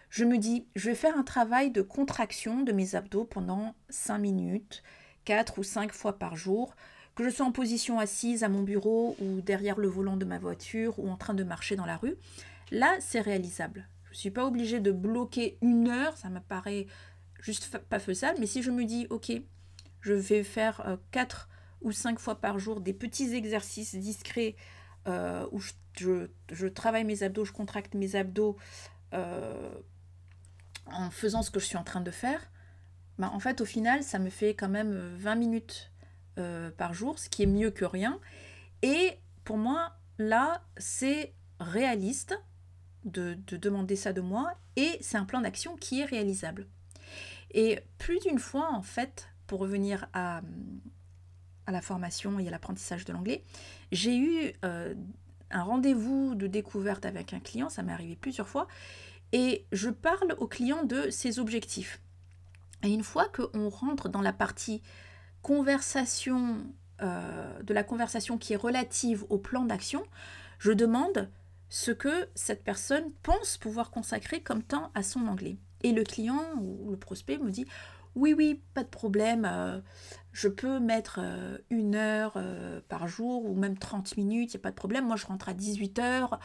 je 0.09 0.23
me 0.23 0.37
dis, 0.37 0.65
je 0.75 0.89
vais 0.89 0.95
faire 0.95 1.17
un 1.17 1.23
travail 1.23 1.71
de 1.71 1.81
contraction 1.81 2.63
de 2.63 2.71
mes 2.71 2.95
abdos 2.95 3.25
pendant 3.25 3.75
5 3.89 4.17
minutes, 4.19 4.83
4 5.25 5.59
ou 5.59 5.63
5 5.63 5.91
fois 5.91 6.17
par 6.17 6.35
jour, 6.35 6.75
que 7.15 7.23
je 7.23 7.29
sois 7.29 7.45
en 7.45 7.51
position 7.51 7.99
assise 7.99 8.43
à 8.43 8.49
mon 8.49 8.61
bureau 8.61 9.17
ou 9.19 9.41
derrière 9.41 9.79
le 9.79 9.87
volant 9.87 10.17
de 10.17 10.25
ma 10.25 10.37
voiture 10.37 10.99
ou 10.99 11.09
en 11.09 11.17
train 11.17 11.33
de 11.33 11.43
marcher 11.43 11.75
dans 11.75 11.85
la 11.85 11.97
rue. 11.97 12.15
Là, 12.71 12.95
c'est 12.99 13.21
réalisable. 13.21 13.87
Je 14.05 14.11
ne 14.11 14.17
suis 14.17 14.31
pas 14.31 14.45
obligée 14.45 14.79
de 14.79 14.91
bloquer 14.91 15.57
une 15.61 15.89
heure, 15.89 16.15
ça 16.17 16.29
me 16.29 16.39
paraît 16.39 16.87
juste 17.41 17.77
pas 17.77 17.99
faisable, 17.99 18.39
mais 18.39 18.45
si 18.45 18.61
je 18.61 18.71
me 18.71 18.85
dis, 18.85 19.07
ok, 19.09 19.31
je 20.01 20.13
vais 20.13 20.43
faire 20.43 20.97
4 21.11 21.49
euh, 21.49 21.87
ou 21.87 21.91
5 21.91 22.19
fois 22.19 22.35
par 22.35 22.59
jour 22.59 22.81
des 22.81 22.93
petits 22.93 23.35
exercices 23.35 23.95
discrets 23.95 24.55
euh, 25.07 25.47
où 25.51 25.61
je, 25.61 26.67
travaille 26.67 27.05
mes 27.05 27.23
abdos, 27.23 27.45
je 27.45 27.53
contracte 27.53 27.93
mes 27.93 28.15
abdos 28.15 28.57
euh, 29.13 29.73
en 30.85 31.09
faisant 31.09 31.43
ce 31.43 31.51
que 31.51 31.59
je 31.59 31.65
suis 31.65 31.77
en 31.77 31.83
train 31.83 32.01
de 32.01 32.11
faire, 32.11 32.41
bah, 33.17 33.31
en 33.33 33.39
fait, 33.39 33.61
au 33.61 33.65
final, 33.65 34.03
ça 34.03 34.19
me 34.19 34.29
fait 34.29 34.53
quand 34.53 34.69
même 34.69 35.15
20 35.15 35.35
minutes 35.35 35.91
euh, 36.37 36.69
par 36.71 36.93
jour, 36.93 37.17
ce 37.17 37.29
qui 37.29 37.43
est 37.43 37.47
mieux 37.47 37.71
que 37.71 37.85
rien. 37.85 38.19
Et 38.81 39.17
pour 39.43 39.57
moi, 39.57 39.93
là, 40.19 40.61
c'est 40.77 41.33
réaliste 41.59 42.39
de, 43.05 43.37
demander 43.57 43.95
ça 43.95 44.13
de 44.13 44.21
moi 44.21 44.53
et 44.75 44.97
c'est 45.01 45.17
un 45.17 45.25
plan 45.25 45.41
d'action 45.41 45.77
qui 45.77 46.01
est 46.01 46.05
réalisable. 46.05 46.67
Et 47.51 47.79
plus 47.97 48.19
d'une 48.19 48.39
fois, 48.39 48.69
en 48.71 48.81
fait, 48.81 49.29
pour 49.47 49.61
revenir 49.61 50.07
à 50.13 50.41
la 51.67 51.81
formation 51.81 52.37
et 52.39 52.47
à 52.47 52.51
l'apprentissage 52.51 53.05
de 53.05 53.13
l'anglais, 53.13 53.43
j'ai 53.91 54.17
eu 54.17 54.53
euh, 54.65 54.93
un 55.51 55.63
rendez-vous 55.63 56.35
de 56.35 56.47
découverte 56.47 57.05
avec 57.05 57.33
un 57.33 57.39
client, 57.39 57.69
ça 57.69 57.83
m'est 57.83 57.93
arrivé 57.93 58.15
plusieurs 58.15 58.47
fois, 58.47 58.67
et 59.31 59.65
je 59.71 59.89
parle 59.89 60.35
au 60.39 60.47
client 60.47 60.83
de 60.83 61.09
ses 61.09 61.39
objectifs. 61.39 62.01
Et 62.83 62.89
une 62.89 63.03
fois 63.03 63.27
qu'on 63.29 63.69
rentre 63.69 64.09
dans 64.09 64.21
la 64.21 64.33
partie 64.33 64.81
conversation, 65.41 66.65
euh, 67.01 67.61
de 67.63 67.73
la 67.73 67.83
conversation 67.83 68.37
qui 68.37 68.53
est 68.53 68.57
relative 68.57 69.25
au 69.29 69.37
plan 69.37 69.65
d'action, 69.65 70.03
je 70.59 70.71
demande 70.71 71.29
ce 71.69 71.91
que 71.91 72.27
cette 72.35 72.63
personne 72.63 73.11
pense 73.23 73.57
pouvoir 73.57 73.91
consacrer 73.91 74.41
comme 74.41 74.63
temps 74.63 74.91
à 74.95 75.03
son 75.03 75.27
anglais. 75.27 75.57
Et 75.83 75.91
le 75.91 76.03
client 76.03 76.43
ou 76.59 76.89
le 76.91 76.97
prospect 76.97 77.37
me 77.37 77.51
dit 77.51 77.65
oui, 78.17 78.33
oui, 78.35 78.61
pas 78.73 78.83
de 78.83 78.89
problème. 78.89 79.45
Euh, 79.45 79.79
je 80.31 80.47
peux 80.47 80.79
mettre 80.79 81.19
euh, 81.21 81.59
une 81.69 81.93
heure 81.93 82.33
euh, 82.35 82.81
par 82.89 83.07
jour 83.07 83.45
ou 83.45 83.53
même 83.53 83.77
30 83.77 84.17
minutes, 84.17 84.53
il 84.53 84.57
n'y 84.57 84.61
a 84.61 84.63
pas 84.63 84.71
de 84.71 84.75
problème. 84.75 85.05
Moi, 85.05 85.17
je 85.17 85.27
rentre 85.27 85.49
à 85.49 85.53
18 85.53 85.99
heures. 85.99 86.39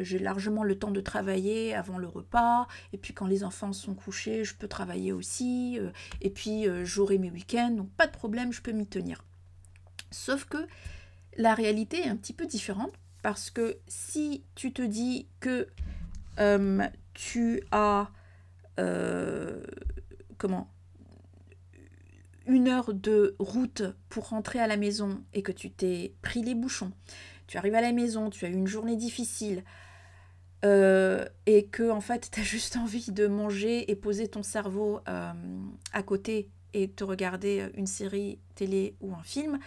J'ai 0.00 0.18
largement 0.18 0.64
le 0.64 0.78
temps 0.78 0.90
de 0.90 1.00
travailler 1.00 1.74
avant 1.74 1.98
le 1.98 2.08
repas. 2.08 2.66
Et 2.94 2.98
puis, 2.98 3.12
quand 3.12 3.26
les 3.26 3.44
enfants 3.44 3.74
sont 3.74 3.94
couchés, 3.94 4.44
je 4.44 4.54
peux 4.54 4.66
travailler 4.68 5.12
aussi. 5.12 5.78
et 6.22 6.30
puis, 6.30 6.66
j'aurai 6.84 7.18
mes 7.18 7.30
week-ends. 7.30 7.70
Donc, 7.70 7.90
pas 7.90 8.06
de 8.06 8.12
problème, 8.12 8.52
je 8.52 8.62
peux 8.62 8.72
m'y 8.72 8.86
tenir. 8.86 9.24
Sauf 10.10 10.46
que 10.46 10.66
la 11.36 11.54
réalité 11.54 11.98
est 11.98 12.08
un 12.08 12.16
petit 12.16 12.32
peu 12.32 12.46
différente 12.46 12.92
parce 13.22 13.50
que 13.50 13.76
si 13.88 14.44
tu 14.54 14.72
te 14.72 14.82
dis 14.82 15.28
que 15.40 15.68
tu 17.14 17.62
as. 17.72 18.10
comment 20.38 20.73
une 22.46 22.68
heure 22.68 22.92
de 22.92 23.36
route 23.38 23.82
pour 24.08 24.28
rentrer 24.28 24.58
à 24.58 24.66
la 24.66 24.76
maison 24.76 25.22
et 25.32 25.42
que 25.42 25.52
tu 25.52 25.70
t'es 25.70 26.14
pris 26.22 26.42
les 26.42 26.54
bouchons, 26.54 26.92
tu 27.46 27.58
arrives 27.58 27.74
à 27.74 27.80
la 27.80 27.92
maison, 27.92 28.30
tu 28.30 28.44
as 28.44 28.48
eu 28.48 28.54
une 28.54 28.66
journée 28.66 28.96
difficile 28.96 29.64
euh, 30.64 31.24
et 31.46 31.66
que 31.66 31.90
en 31.90 32.00
fait 32.00 32.30
tu 32.32 32.40
as 32.40 32.42
juste 32.44 32.76
envie 32.76 33.12
de 33.12 33.26
manger 33.26 33.90
et 33.90 33.96
poser 33.96 34.28
ton 34.28 34.42
cerveau 34.42 35.00
euh, 35.08 35.32
à 35.92 36.02
côté 36.02 36.48
et 36.72 36.90
te 36.90 37.04
regarder 37.04 37.68
une 37.74 37.86
série 37.86 38.38
télé 38.56 38.96
ou 39.00 39.14
un 39.14 39.22
film, 39.22 39.58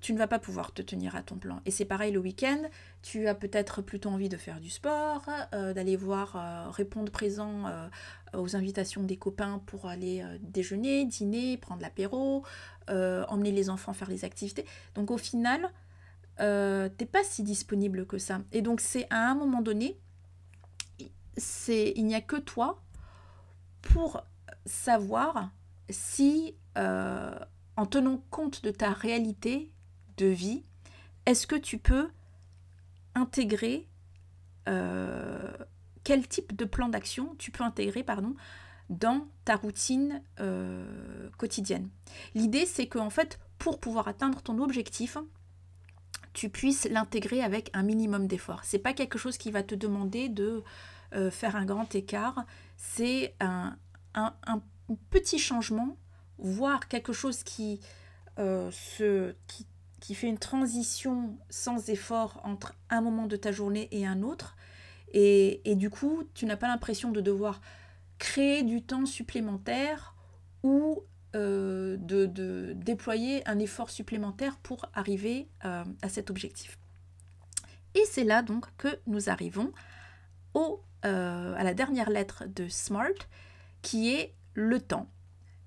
tu 0.00 0.12
ne 0.12 0.18
vas 0.18 0.26
pas 0.26 0.38
pouvoir 0.38 0.72
te 0.72 0.82
tenir 0.82 1.16
à 1.16 1.22
ton 1.22 1.36
plan. 1.36 1.60
Et 1.66 1.70
c'est 1.70 1.84
pareil 1.84 2.12
le 2.12 2.20
week-end, 2.20 2.62
tu 3.02 3.28
as 3.28 3.34
peut-être 3.34 3.82
plutôt 3.82 4.10
envie 4.10 4.28
de 4.28 4.36
faire 4.36 4.60
du 4.60 4.70
sport, 4.70 5.28
euh, 5.52 5.72
d'aller 5.72 5.96
voir, 5.96 6.36
euh, 6.36 6.70
répondre 6.70 7.10
présent 7.10 7.66
euh, 7.66 7.88
aux 8.34 8.56
invitations 8.56 9.02
des 9.02 9.16
copains 9.16 9.62
pour 9.66 9.86
aller 9.86 10.24
déjeuner, 10.40 11.04
dîner, 11.04 11.56
prendre 11.56 11.82
l'apéro, 11.82 12.44
emmener 12.88 13.52
les 13.52 13.70
enfants 13.70 13.92
faire 13.92 14.10
les 14.10 14.24
activités. 14.24 14.64
Donc 14.94 15.10
au 15.10 15.18
final, 15.18 15.70
t'es 16.36 17.06
pas 17.06 17.24
si 17.24 17.42
disponible 17.42 18.06
que 18.06 18.18
ça. 18.18 18.40
Et 18.52 18.62
donc 18.62 18.80
c'est 18.80 19.06
à 19.10 19.30
un 19.30 19.34
moment 19.34 19.62
donné, 19.62 19.98
c'est 21.36 21.92
il 21.96 22.04
n'y 22.04 22.14
a 22.14 22.20
que 22.20 22.36
toi 22.36 22.82
pour 23.80 24.22
savoir 24.66 25.50
si 25.88 26.54
en 26.76 27.86
tenant 27.86 28.22
compte 28.30 28.62
de 28.62 28.70
ta 28.70 28.92
réalité 28.92 29.72
vie, 30.26 30.62
est-ce 31.28 31.46
que 31.46 31.56
tu 31.56 31.76
peux 31.76 32.08
intégrer 33.14 33.86
euh, 34.66 35.52
quel 36.04 36.26
type 36.26 36.56
de 36.56 36.64
plan 36.64 36.88
d'action 36.88 37.34
tu 37.38 37.50
peux 37.50 37.64
intégrer 37.64 38.02
pardon, 38.02 38.34
dans 38.88 39.26
ta 39.44 39.56
routine 39.56 40.22
euh, 40.40 41.28
quotidienne? 41.36 41.90
L'idée 42.34 42.64
c'est 42.64 42.86
que 42.86 42.98
en 42.98 43.10
fait 43.10 43.38
pour 43.58 43.78
pouvoir 43.78 44.08
atteindre 44.08 44.40
ton 44.40 44.58
objectif, 44.62 45.18
tu 46.32 46.48
puisses 46.48 46.88
l'intégrer 46.88 47.42
avec 47.42 47.68
un 47.74 47.82
minimum 47.82 48.26
d'effort. 48.26 48.60
C'est 48.64 48.78
pas 48.78 48.94
quelque 48.94 49.18
chose 49.18 49.36
qui 49.36 49.50
va 49.50 49.62
te 49.62 49.74
demander 49.74 50.30
de 50.30 50.62
euh, 51.14 51.30
faire 51.30 51.56
un 51.56 51.66
grand 51.66 51.94
écart, 51.94 52.46
c'est 52.76 53.34
un, 53.40 53.76
un, 54.14 54.32
petit 55.10 55.38
changement, 55.38 55.98
voire 56.38 56.88
quelque 56.88 57.12
chose 57.12 57.42
qui, 57.42 57.80
se, 58.38 59.34
qui 59.46 59.66
qui 60.00 60.14
fait 60.14 60.28
une 60.28 60.38
transition 60.38 61.36
sans 61.50 61.88
effort 61.90 62.40
entre 62.44 62.74
un 62.90 63.00
moment 63.00 63.26
de 63.26 63.36
ta 63.36 63.52
journée 63.52 63.88
et 63.90 64.06
un 64.06 64.22
autre. 64.22 64.56
Et, 65.12 65.74
du 65.76 65.90
coup, 65.90 66.24
tu 66.34 66.44
n'as 66.44 66.56
pas 66.56 66.68
l'impression 66.68 67.10
de 67.10 67.20
devoir 67.20 67.60
créer 68.18 68.62
du 68.62 68.82
temps 68.82 69.06
supplémentaire 69.06 70.14
ou 70.62 71.02
euh, 71.34 71.96
de, 71.98 72.72
déployer 72.74 73.46
un 73.48 73.58
effort 73.58 73.90
supplémentaire 73.90 74.58
pour 74.58 74.86
arriver 74.94 75.48
euh, 75.64 75.84
à 76.02 76.08
cet 76.08 76.30
objectif. 76.30 76.78
Et 77.94 78.02
c'est 78.10 78.24
là 78.24 78.42
donc 78.42 78.66
que 78.76 79.00
nous 79.06 79.30
arrivons 79.30 79.72
au, 80.54 80.82
euh, 81.04 81.54
à 81.56 81.64
la 81.64 81.74
dernière 81.74 82.10
lettre 82.10 82.44
de 82.46 82.68
SMART 82.68 83.28
qui 83.82 84.14
est 84.14 84.34
le 84.54 84.80
temps. 84.80 85.08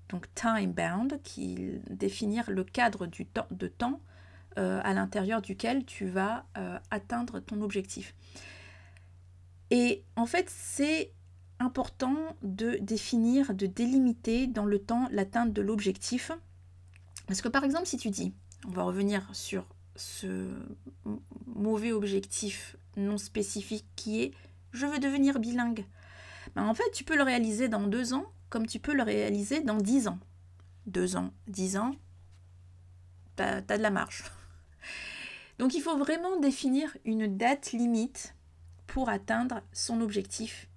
Donc 0.08 0.32
time 0.34 0.72
bound, 0.72 1.20
qui 1.22 1.80
définir 1.88 2.50
le 2.50 2.64
cadre 2.64 3.06
du 3.06 3.26
temps, 3.26 3.46
de 3.50 3.66
temps 3.66 4.00
euh, 4.58 4.80
à 4.84 4.92
l'intérieur 4.94 5.42
duquel 5.42 5.84
tu 5.84 6.06
vas 6.06 6.46
euh, 6.56 6.78
atteindre 6.90 7.40
ton 7.40 7.62
objectif. 7.62 8.14
Et 9.70 10.04
en 10.16 10.26
fait, 10.26 10.50
c'est 10.50 11.12
important 11.58 12.36
de 12.42 12.76
définir, 12.80 13.54
de 13.54 13.66
délimiter 13.66 14.46
dans 14.46 14.66
le 14.66 14.78
temps 14.78 15.08
l'atteinte 15.10 15.52
de 15.52 15.62
l'objectif. 15.62 16.32
Parce 17.26 17.40
que 17.40 17.48
par 17.48 17.64
exemple, 17.64 17.86
si 17.86 17.96
tu 17.96 18.10
dis, 18.10 18.34
on 18.66 18.70
va 18.70 18.82
revenir 18.82 19.28
sur 19.32 19.66
ce 19.96 20.48
mauvais 21.46 21.92
objectif 21.92 22.76
non 22.96 23.18
spécifique 23.18 23.86
qui 23.96 24.22
est 24.22 24.32
je 24.72 24.86
veux 24.86 24.98
devenir 24.98 25.38
bilingue. 25.38 25.84
Ben 26.54 26.66
en 26.66 26.74
fait, 26.74 26.90
tu 26.92 27.04
peux 27.04 27.16
le 27.16 27.22
réaliser 27.22 27.68
dans 27.68 27.86
deux 27.86 28.14
ans 28.14 28.26
comme 28.48 28.66
tu 28.66 28.78
peux 28.78 28.94
le 28.94 29.02
réaliser 29.02 29.62
dans 29.62 29.78
dix 29.78 30.08
ans. 30.08 30.18
Deux 30.86 31.16
ans, 31.16 31.32
dix 31.46 31.78
ans, 31.78 31.94
tu 33.36 33.42
as, 33.42 33.62
de 33.62 33.82
la 33.82 33.90
marge. 33.90 34.24
Donc 35.58 35.74
il 35.74 35.80
faut 35.80 35.96
vraiment 35.96 36.38
définir 36.40 36.96
une 37.04 37.36
date 37.36 37.72
limite 37.72 38.34
pour 38.86 39.08
atteindre 39.08 39.62
son 39.72 40.00
objectif 40.00 40.68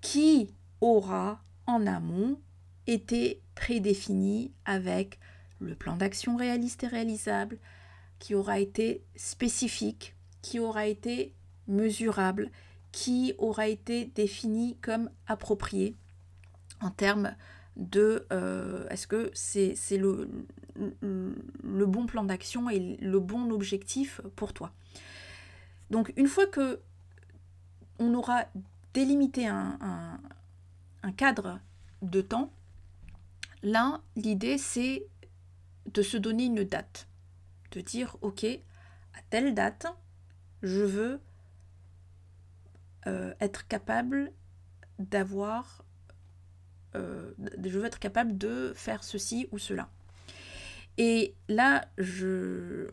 qui 0.00 0.54
aura 0.80 1.42
en 1.66 1.86
amont 1.86 2.38
été 2.86 3.42
prédéfini 3.54 4.52
avec 4.64 5.18
le 5.60 5.74
plan 5.74 5.96
d'action 5.96 6.36
réaliste 6.36 6.84
et 6.84 6.88
réalisable, 6.88 7.58
qui 8.18 8.34
aura 8.34 8.58
été 8.58 9.04
spécifique, 9.16 10.16
qui 10.42 10.58
aura 10.58 10.86
été 10.86 11.34
mesurable, 11.66 12.50
qui 12.92 13.34
aura 13.38 13.68
été 13.68 14.06
défini 14.06 14.76
comme 14.80 15.10
approprié 15.26 15.96
en 16.80 16.90
termes 16.90 17.34
de 17.76 18.26
euh, 18.32 18.88
est-ce 18.88 19.06
que 19.06 19.30
c'est 19.34 19.74
le, 19.96 20.28
le, 21.00 21.86
bon 21.86 22.06
plan 22.06 22.24
d'action 22.24 22.70
et 22.70 22.96
le 23.00 23.20
bon 23.20 23.50
objectif 23.50 24.20
pour 24.36 24.52
toi. 24.52 24.72
Donc 25.90 26.12
une 26.16 26.26
fois 26.26 26.46
que 26.46 26.80
on 27.98 28.14
aura 28.14 28.44
délimité 28.94 29.46
un, 29.46 30.20
cadre 31.16 31.58
de 32.02 32.20
temps, 32.20 32.52
là 33.62 34.00
l'idée 34.14 34.58
c'est 34.58 35.06
de 35.92 36.02
se 36.02 36.16
donner 36.16 36.44
une 36.44 36.64
date, 36.64 37.08
de 37.72 37.80
dire 37.80 38.16
ok, 38.20 38.44
à 38.44 39.22
telle 39.30 39.54
date, 39.54 39.86
je 40.62 40.82
veux 40.82 41.20
euh, 43.06 43.32
être 43.40 43.66
capable 43.66 44.32
d'avoir, 44.98 45.84
euh, 46.94 47.32
je 47.64 47.78
veux 47.78 47.86
être 47.86 47.98
capable 47.98 48.36
de 48.36 48.72
faire 48.74 49.02
ceci 49.02 49.48
ou 49.50 49.58
cela. 49.58 49.88
Et 50.98 51.34
là, 51.48 51.86
je, 51.96 52.86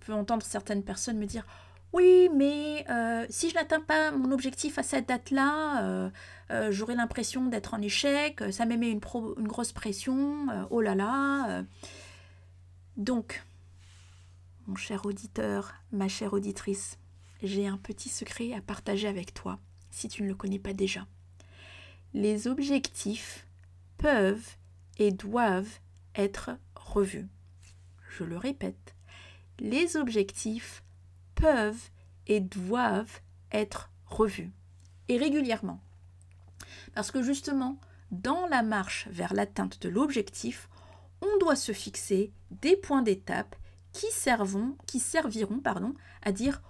peux 0.00 0.12
entendre 0.12 0.44
certaines 0.44 0.82
personnes 0.82 1.18
me 1.18 1.26
dire, 1.26 1.44
oui, 1.92 2.30
mais 2.34 2.86
euh, 2.88 3.26
si 3.28 3.50
je 3.50 3.54
n'atteins 3.54 3.80
pas 3.80 4.12
mon 4.12 4.32
objectif 4.32 4.78
à 4.78 4.82
cette 4.82 5.08
date-là, 5.08 6.10
j'aurai 6.70 6.94
l'impression 6.94 7.46
d'être 7.46 7.74
en 7.74 7.82
échec, 7.82 8.42
ça 8.50 8.64
me 8.64 8.76
met 8.76 8.90
une, 8.90 9.00
une 9.38 9.48
grosse 9.48 9.72
pression, 9.72 10.46
oh 10.70 10.80
là 10.80 10.94
là. 10.94 11.64
Donc, 12.96 13.42
mon 14.66 14.76
cher 14.76 15.04
auditeur, 15.06 15.74
ma 15.90 16.08
chère 16.08 16.32
auditrice, 16.32 16.98
j'ai 17.42 17.66
un 17.66 17.76
petit 17.76 18.08
secret 18.08 18.52
à 18.54 18.60
partager 18.60 19.08
avec 19.08 19.34
toi, 19.34 19.58
si 19.90 20.08
tu 20.08 20.22
ne 20.22 20.28
le 20.28 20.34
connais 20.34 20.58
pas 20.58 20.72
déjà. 20.72 21.06
Les 22.14 22.46
objectifs 22.46 23.46
peuvent 23.98 24.56
et 24.98 25.10
doivent 25.10 25.80
être 26.14 26.50
revus. 26.92 27.28
Je 28.10 28.24
le 28.24 28.36
répète, 28.36 28.94
les 29.58 29.96
objectifs 29.96 30.84
peuvent 31.34 31.90
et 32.26 32.40
doivent 32.40 33.20
être 33.50 33.90
revus, 34.06 34.52
et 35.08 35.16
régulièrement. 35.16 35.80
Parce 36.94 37.10
que 37.10 37.22
justement, 37.22 37.78
dans 38.10 38.46
la 38.46 38.62
marche 38.62 39.08
vers 39.10 39.32
l'atteinte 39.32 39.80
de 39.80 39.88
l'objectif, 39.88 40.68
on 41.22 41.38
doit 41.38 41.56
se 41.56 41.72
fixer 41.72 42.32
des 42.50 42.76
points 42.76 43.02
d'étape 43.02 43.56
qui, 43.92 44.06
qui 44.86 45.00
serviront 45.00 45.60
pardon, 45.60 45.94
à 46.22 46.32
dire 46.32 46.62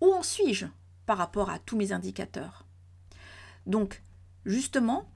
où 0.00 0.12
en 0.12 0.22
suis-je 0.22 0.66
par 1.06 1.18
rapport 1.18 1.50
à 1.50 1.58
tous 1.58 1.76
mes 1.76 1.92
indicateurs. 1.92 2.66
Donc, 3.66 4.02
justement, 4.44 5.08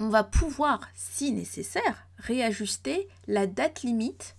on 0.00 0.08
va 0.08 0.24
pouvoir, 0.24 0.80
si 0.94 1.32
nécessaire, 1.32 2.06
réajuster 2.18 3.08
la 3.26 3.46
date 3.46 3.82
limite 3.82 4.36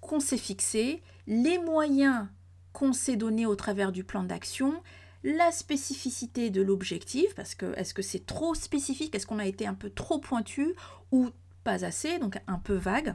qu'on 0.00 0.20
s'est 0.20 0.38
fixée, 0.38 1.02
les 1.26 1.58
moyens 1.58 2.26
qu'on 2.72 2.92
s'est 2.92 3.16
donnés 3.16 3.46
au 3.46 3.54
travers 3.54 3.92
du 3.92 4.04
plan 4.04 4.22
d'action, 4.22 4.82
la 5.24 5.52
spécificité 5.52 6.50
de 6.50 6.62
l'objectif, 6.62 7.34
parce 7.34 7.54
que 7.54 7.78
est-ce 7.78 7.94
que 7.94 8.02
c'est 8.02 8.26
trop 8.26 8.54
spécifique, 8.54 9.14
est-ce 9.14 9.26
qu'on 9.26 9.38
a 9.38 9.46
été 9.46 9.66
un 9.66 9.74
peu 9.74 9.90
trop 9.90 10.18
pointu 10.18 10.74
ou 11.12 11.30
pas 11.62 11.84
assez, 11.84 12.18
donc 12.18 12.38
un 12.46 12.58
peu 12.58 12.74
vague. 12.74 13.14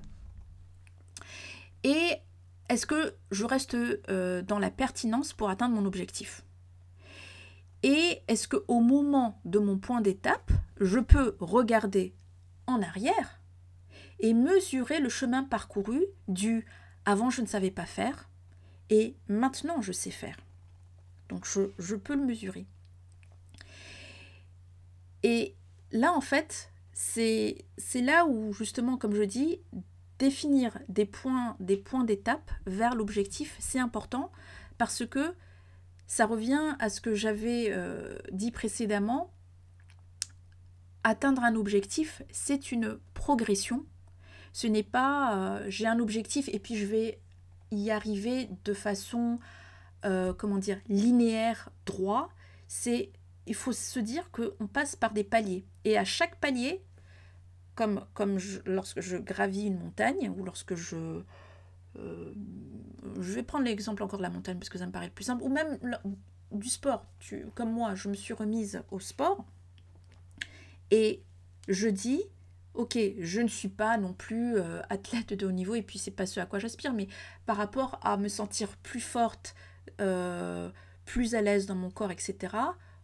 Et 1.83 2.13
est-ce 2.69 2.85
que 2.85 3.15
je 3.31 3.45
reste 3.45 3.75
euh, 3.75 4.41
dans 4.41 4.59
la 4.59 4.71
pertinence 4.71 5.33
pour 5.33 5.49
atteindre 5.49 5.75
mon 5.75 5.85
objectif? 5.85 6.43
Et 7.87 8.21
est-ce 8.27 8.49
que 8.49 8.57
au 8.67 8.81
moment 8.81 9.39
de 9.45 9.59
mon 9.59 9.77
point 9.77 10.01
d'étape, 10.01 10.51
je 10.81 10.99
peux 10.99 11.37
regarder 11.39 12.13
en 12.65 12.81
arrière 12.81 13.39
et 14.19 14.33
mesurer 14.33 14.99
le 14.99 15.07
chemin 15.07 15.43
parcouru 15.43 16.03
du 16.27 16.65
avant 17.05 17.29
je 17.29 17.41
ne 17.41 17.47
savais 17.47 17.71
pas 17.71 17.85
faire 17.85 18.29
et 18.89 19.15
maintenant 19.29 19.81
je 19.81 19.93
sais 19.93 20.11
faire. 20.11 20.35
Donc 21.29 21.45
je, 21.45 21.61
je 21.79 21.95
peux 21.95 22.15
le 22.15 22.25
mesurer. 22.25 22.67
Et 25.23 25.55
là 25.93 26.11
en 26.11 26.19
fait, 26.19 26.73
c'est 26.91 27.63
là 27.95 28.25
où, 28.25 28.51
justement, 28.51 28.97
comme 28.97 29.15
je 29.15 29.23
dis, 29.23 29.61
définir 30.19 30.77
des 30.89 31.05
points 31.05 31.55
des 31.61 31.77
points 31.77 32.03
d'étape 32.03 32.51
vers 32.65 32.95
l'objectif, 32.95 33.55
c'est 33.59 33.79
important 33.79 34.29
parce 34.77 35.05
que 35.05 35.33
ça 36.07 36.25
revient 36.25 36.75
à 36.79 36.89
ce 36.89 37.01
que 37.01 37.13
j'avais 37.13 37.67
euh, 37.69 38.17
dit 38.31 38.51
précédemment. 38.51 39.33
Atteindre 41.03 41.43
un 41.43 41.55
objectif, 41.55 42.21
c'est 42.31 42.71
une 42.71 42.97
progression. 43.13 43.85
Ce 44.53 44.67
n'est 44.67 44.83
pas 44.83 45.35
euh, 45.35 45.65
j'ai 45.67 45.85
un 45.85 45.99
objectif 45.99 46.49
et 46.51 46.59
puis 46.59 46.75
je 46.75 46.85
vais 46.85 47.21
y 47.71 47.91
arriver 47.91 48.49
de 48.63 48.73
façon, 48.73 49.39
euh, 50.05 50.33
comment 50.33 50.57
dire, 50.57 50.79
linéaire, 50.87 51.69
droit. 51.85 52.29
C'est 52.67 53.11
il 53.45 53.55
faut 53.55 53.71
se 53.71 53.99
dire 53.99 54.29
qu'on 54.31 54.67
passe 54.67 54.95
par 54.95 55.13
des 55.13 55.23
paliers. 55.23 55.65
Et 55.85 55.97
à 55.97 56.03
chaque 56.03 56.39
palier, 56.39 56.83
comme, 57.75 58.05
comme 58.13 58.39
lorsque 58.65 58.99
je 58.99 59.17
gravis 59.17 59.67
une 59.67 59.79
montagne 59.79 60.29
ou 60.29 60.43
lorsque 60.43 60.75
je... 60.75 61.21
Euh, 61.97 62.33
je 63.19 63.33
vais 63.33 63.43
prendre 63.43 63.65
l'exemple 63.65 64.03
encore 64.03 64.17
de 64.17 64.23
la 64.23 64.29
montagne 64.29 64.57
parce 64.57 64.69
que 64.69 64.77
ça 64.77 64.85
me 64.85 64.91
paraît 64.91 65.09
plus 65.09 65.23
simple. 65.23 65.43
Ou 65.43 65.49
même 65.49 65.77
du 66.51 66.69
sport. 66.69 67.05
Comme 67.55 67.71
moi, 67.71 67.95
je 67.95 68.09
me 68.09 68.13
suis 68.13 68.33
remise 68.33 68.81
au 68.91 68.99
sport. 68.99 69.45
Et 70.91 71.23
je 71.67 71.87
dis, 71.87 72.21
ok, 72.73 72.97
je 73.19 73.41
ne 73.41 73.47
suis 73.47 73.69
pas 73.69 73.97
non 73.97 74.13
plus 74.13 74.57
euh, 74.57 74.81
athlète 74.89 75.33
de 75.33 75.45
haut 75.45 75.51
niveau 75.51 75.75
et 75.75 75.81
puis 75.81 75.99
c'est 75.99 76.11
pas 76.11 76.25
ce 76.25 76.39
à 76.39 76.45
quoi 76.45 76.59
j'aspire, 76.59 76.93
mais 76.93 77.07
par 77.45 77.57
rapport 77.57 77.99
à 78.03 78.17
me 78.17 78.29
sentir 78.29 78.69
plus 78.77 79.01
forte, 79.01 79.55
euh, 79.99 80.69
plus 81.05 81.35
à 81.35 81.41
l'aise 81.41 81.65
dans 81.65 81.75
mon 81.75 81.89
corps, 81.89 82.11
etc., 82.11 82.55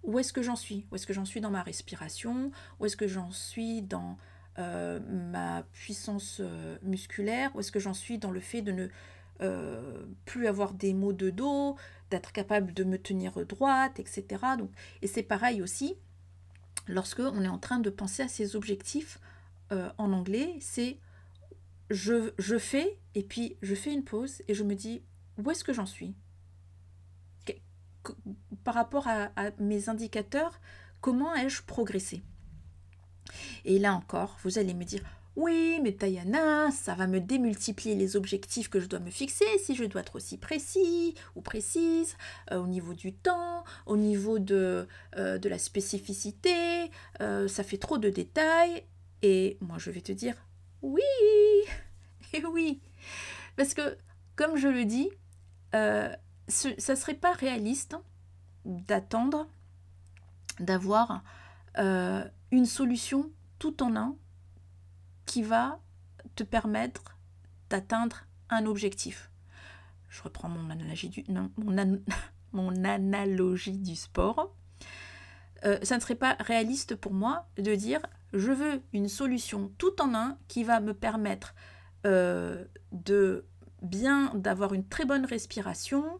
où 0.03 0.19
est-ce 0.19 0.33
que 0.33 0.41
j'en 0.41 0.57
suis? 0.57 0.85
Où 0.91 0.95
est-ce 0.95 1.07
que 1.07 1.13
j'en 1.13 1.23
suis 1.23 1.39
dans 1.39 1.49
ma 1.49 1.63
respiration? 1.63 2.51
Où 2.79 2.85
est-ce 2.85 2.97
que 2.97 3.07
j'en 3.07 3.31
suis 3.31 3.81
dans 3.81 4.17
euh, 4.59 4.99
ma 5.09 5.63
puissance 5.71 6.37
euh, 6.39 6.77
musculaire 6.83 7.55
Où 7.55 7.59
est-ce 7.59 7.71
que 7.71 7.79
j'en 7.79 7.93
suis 7.93 8.19
dans 8.19 8.31
le 8.31 8.39
fait 8.39 8.61
de 8.61 8.71
ne 8.71 8.87
euh, 9.41 10.05
plus 10.25 10.47
avoir 10.47 10.73
des 10.73 10.93
maux 10.93 11.13
de 11.13 11.29
dos, 11.29 11.75
d'être 12.11 12.31
capable 12.31 12.73
de 12.73 12.83
me 12.83 12.97
tenir 12.97 13.45
droite, 13.45 13.99
etc. 13.99 14.25
Et 15.01 15.07
c'est 15.07 15.23
pareil 15.23 15.61
aussi 15.61 15.95
lorsque 16.87 17.19
on 17.19 17.41
est 17.41 17.47
en 17.47 17.57
train 17.57 17.79
de 17.79 17.89
penser 17.89 18.23
à 18.23 18.27
ses 18.27 18.55
objectifs 18.55 19.19
en 19.97 20.13
anglais, 20.13 20.55
c'est 20.59 20.99
je, 21.89 22.31
je, 22.37 22.59
fais 22.59 22.99
et 23.15 23.23
puis 23.23 23.57
je 23.63 23.73
fais 23.73 23.91
une 23.91 24.03
pause 24.03 24.43
et 24.47 24.53
je 24.53 24.63
me 24.63 24.75
dis 24.75 25.01
où 25.37 25.49
est-ce 25.49 25.63
que 25.63 25.73
j'en 25.73 25.87
suis? 25.87 26.13
Par 28.63 28.73
rapport 28.73 29.07
à, 29.07 29.31
mes 29.59 29.89
indicateurs, 29.89 30.59
comment 31.01 31.33
ai-je 31.35 31.63
progressé? 31.63 32.21
Et 33.65 33.79
là 33.79 33.93
encore, 33.93 34.37
vous 34.43 34.57
allez 34.59 34.73
me 34.73 34.83
dire, 34.83 35.01
oui, 35.35 35.79
mais 35.81 35.93
Tayana, 35.93 36.69
ça 36.69 36.93
va 36.93 37.07
me 37.07 37.19
démultiplier 37.19 37.95
les 37.95 38.15
objectifs 38.15 38.69
que 38.69 38.79
je 38.79 38.85
dois 38.85 38.99
me 38.99 39.09
fixer 39.09 39.45
si 39.57 39.75
je 39.75 39.83
dois 39.85 40.01
être 40.01 40.15
aussi 40.15 40.37
précis 40.37 41.15
ou 41.35 41.41
précise 41.41 42.15
euh, 42.51 42.59
au 42.59 42.67
niveau 42.67 42.93
du 42.93 43.13
temps, 43.13 43.63
au 43.87 43.97
niveau 43.97 44.37
de, 44.37 44.87
euh, 45.17 45.39
la 45.43 45.57
spécificité, 45.57 46.91
euh, 47.21 47.47
ça 47.47 47.63
fait 47.63 47.77
trop 47.77 47.97
de 47.97 48.09
détails. 48.09 48.83
Et 49.23 49.57
moi, 49.59 49.77
je 49.79 49.89
vais 49.89 50.01
te 50.01 50.11
dire, 50.11 50.35
oui, 50.83 51.01
et 52.33 52.45
oui. 52.45 52.79
Parce 53.55 53.73
que, 53.73 53.97
comme 54.35 54.55
je 54.55 54.67
le 54.67 54.85
dis, 54.85 55.09
ça 55.71 56.95
serait 56.95 57.15
pas 57.15 57.33
réaliste 57.33 57.95
d'attendre 58.65 59.47
d'avoir 60.59 61.23
solution 62.65 63.31
tout 63.59 63.81
en 63.83 63.95
un 63.95 64.15
qui 65.25 65.41
va 65.41 65.79
te 66.35 66.43
permettre 66.43 67.17
d'atteindre 67.69 68.27
un 68.49 68.65
objectif. 68.65 69.31
Je 70.09 70.21
reprends 70.21 70.49
mon 70.49 70.69
analogie 70.69 71.09
du, 71.09 71.23
mon, 72.53 72.83
analogie 72.83 73.77
du 73.77 73.95
sport. 73.95 74.55
Euh, 75.65 75.79
ça 75.81 75.95
ne 75.95 76.01
serait 76.01 76.15
pas 76.15 76.35
réaliste 76.39 76.95
pour 76.95 77.13
moi 77.13 77.47
de 77.57 77.73
dire 77.73 78.01
je 78.33 78.51
veux 78.51 78.81
une 78.93 79.07
solution 79.07 79.71
tout 79.77 80.01
en 80.01 80.13
un 80.13 80.37
qui 80.47 80.63
va 80.63 80.79
me 80.79 80.93
permettre 80.93 81.55
euh, 82.05 82.65
de 82.91 83.45
bien 83.81 84.33
d'avoir 84.35 84.73
une 84.73 84.87
très 84.87 85.05
bonne 85.05 85.25
respiration, 85.25 86.19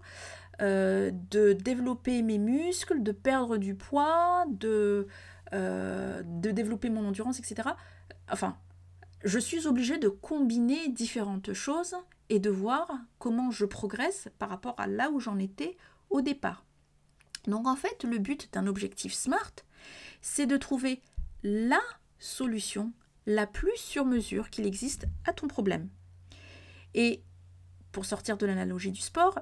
euh, 0.62 1.12
de 1.32 1.54
développer 1.54 2.22
mes 2.22 2.38
muscles, 2.38 3.02
de 3.02 3.12
perdre 3.12 3.58
du 3.58 3.76
poids, 3.76 4.46
de, 4.50 5.08
euh, 5.54 6.22
de 6.26 6.52
développer 6.52 6.89
mon 6.89 7.08
endurance, 7.08 7.39
etc. 7.39 7.70
Enfin, 8.30 8.58
je 9.24 9.39
suis 9.39 9.68
obligée 9.68 9.98
de 9.98 10.10
combiner 10.10 10.89
différentes 10.89 11.54
choses 11.54 11.96
et 12.30 12.39
de 12.39 12.50
voir 12.50 12.92
comment 13.20 13.52
je 13.52 13.66
progresse 13.66 14.30
par 14.39 14.50
rapport 14.50 14.76
à 14.80 14.88
là 14.88 15.12
où 15.12 15.20
j'en 15.20 15.38
étais 15.39 15.78
au 16.10 16.22
départ. 16.22 16.66
Donc 17.48 17.68
en 17.68 17.76
fait, 17.76 18.04
le 18.04 18.18
but 18.18 18.52
d'un 18.54 18.68
objectif 18.68 19.13
SMART, 19.13 19.54
c'est 20.22 20.46
de 20.46 20.58
trouver 20.58 21.02
la 21.44 21.82
solution 22.20 22.94
la 23.26 23.48
plus 23.48 23.76
sur 23.78 24.06
mesure 24.06 24.50
qu'il 24.50 24.66
existe 24.66 25.06
à 25.26 25.34
ton 25.34 25.48
problème. 25.48 25.89
Et 26.94 27.22
pour 27.92 28.06
sortir 28.06 28.38
de 28.38 28.46
l'analogie 28.46 28.92
du 28.92 29.02
sport, 29.02 29.39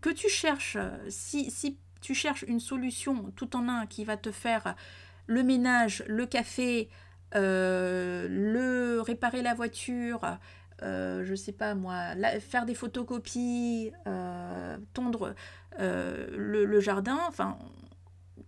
que 0.00 0.10
tu 0.10 0.28
cherches, 0.28 0.78
si, 1.08 1.50
si 1.50 1.78
tu 2.00 2.14
cherches 2.14 2.44
une 2.48 2.60
solution 2.60 3.30
tout 3.36 3.54
en 3.56 3.68
un 3.68 3.86
qui 3.86 4.04
va 4.04 4.16
te 4.16 4.32
faire 4.32 4.76
le 5.26 5.42
ménage, 5.42 6.04
le 6.06 6.26
café, 6.26 6.88
euh, 7.34 8.26
le 8.28 9.00
réparer 9.00 9.42
la 9.42 9.54
voiture, 9.54 10.38
euh, 10.82 11.24
je 11.24 11.34
sais 11.34 11.52
pas 11.52 11.74
moi, 11.74 12.14
faire 12.40 12.66
des 12.66 12.74
photocopies, 12.74 13.92
euh, 14.06 14.76
tondre 14.92 15.34
le, 15.78 16.80
jardin, 16.80 17.18
enfin, 17.26 17.58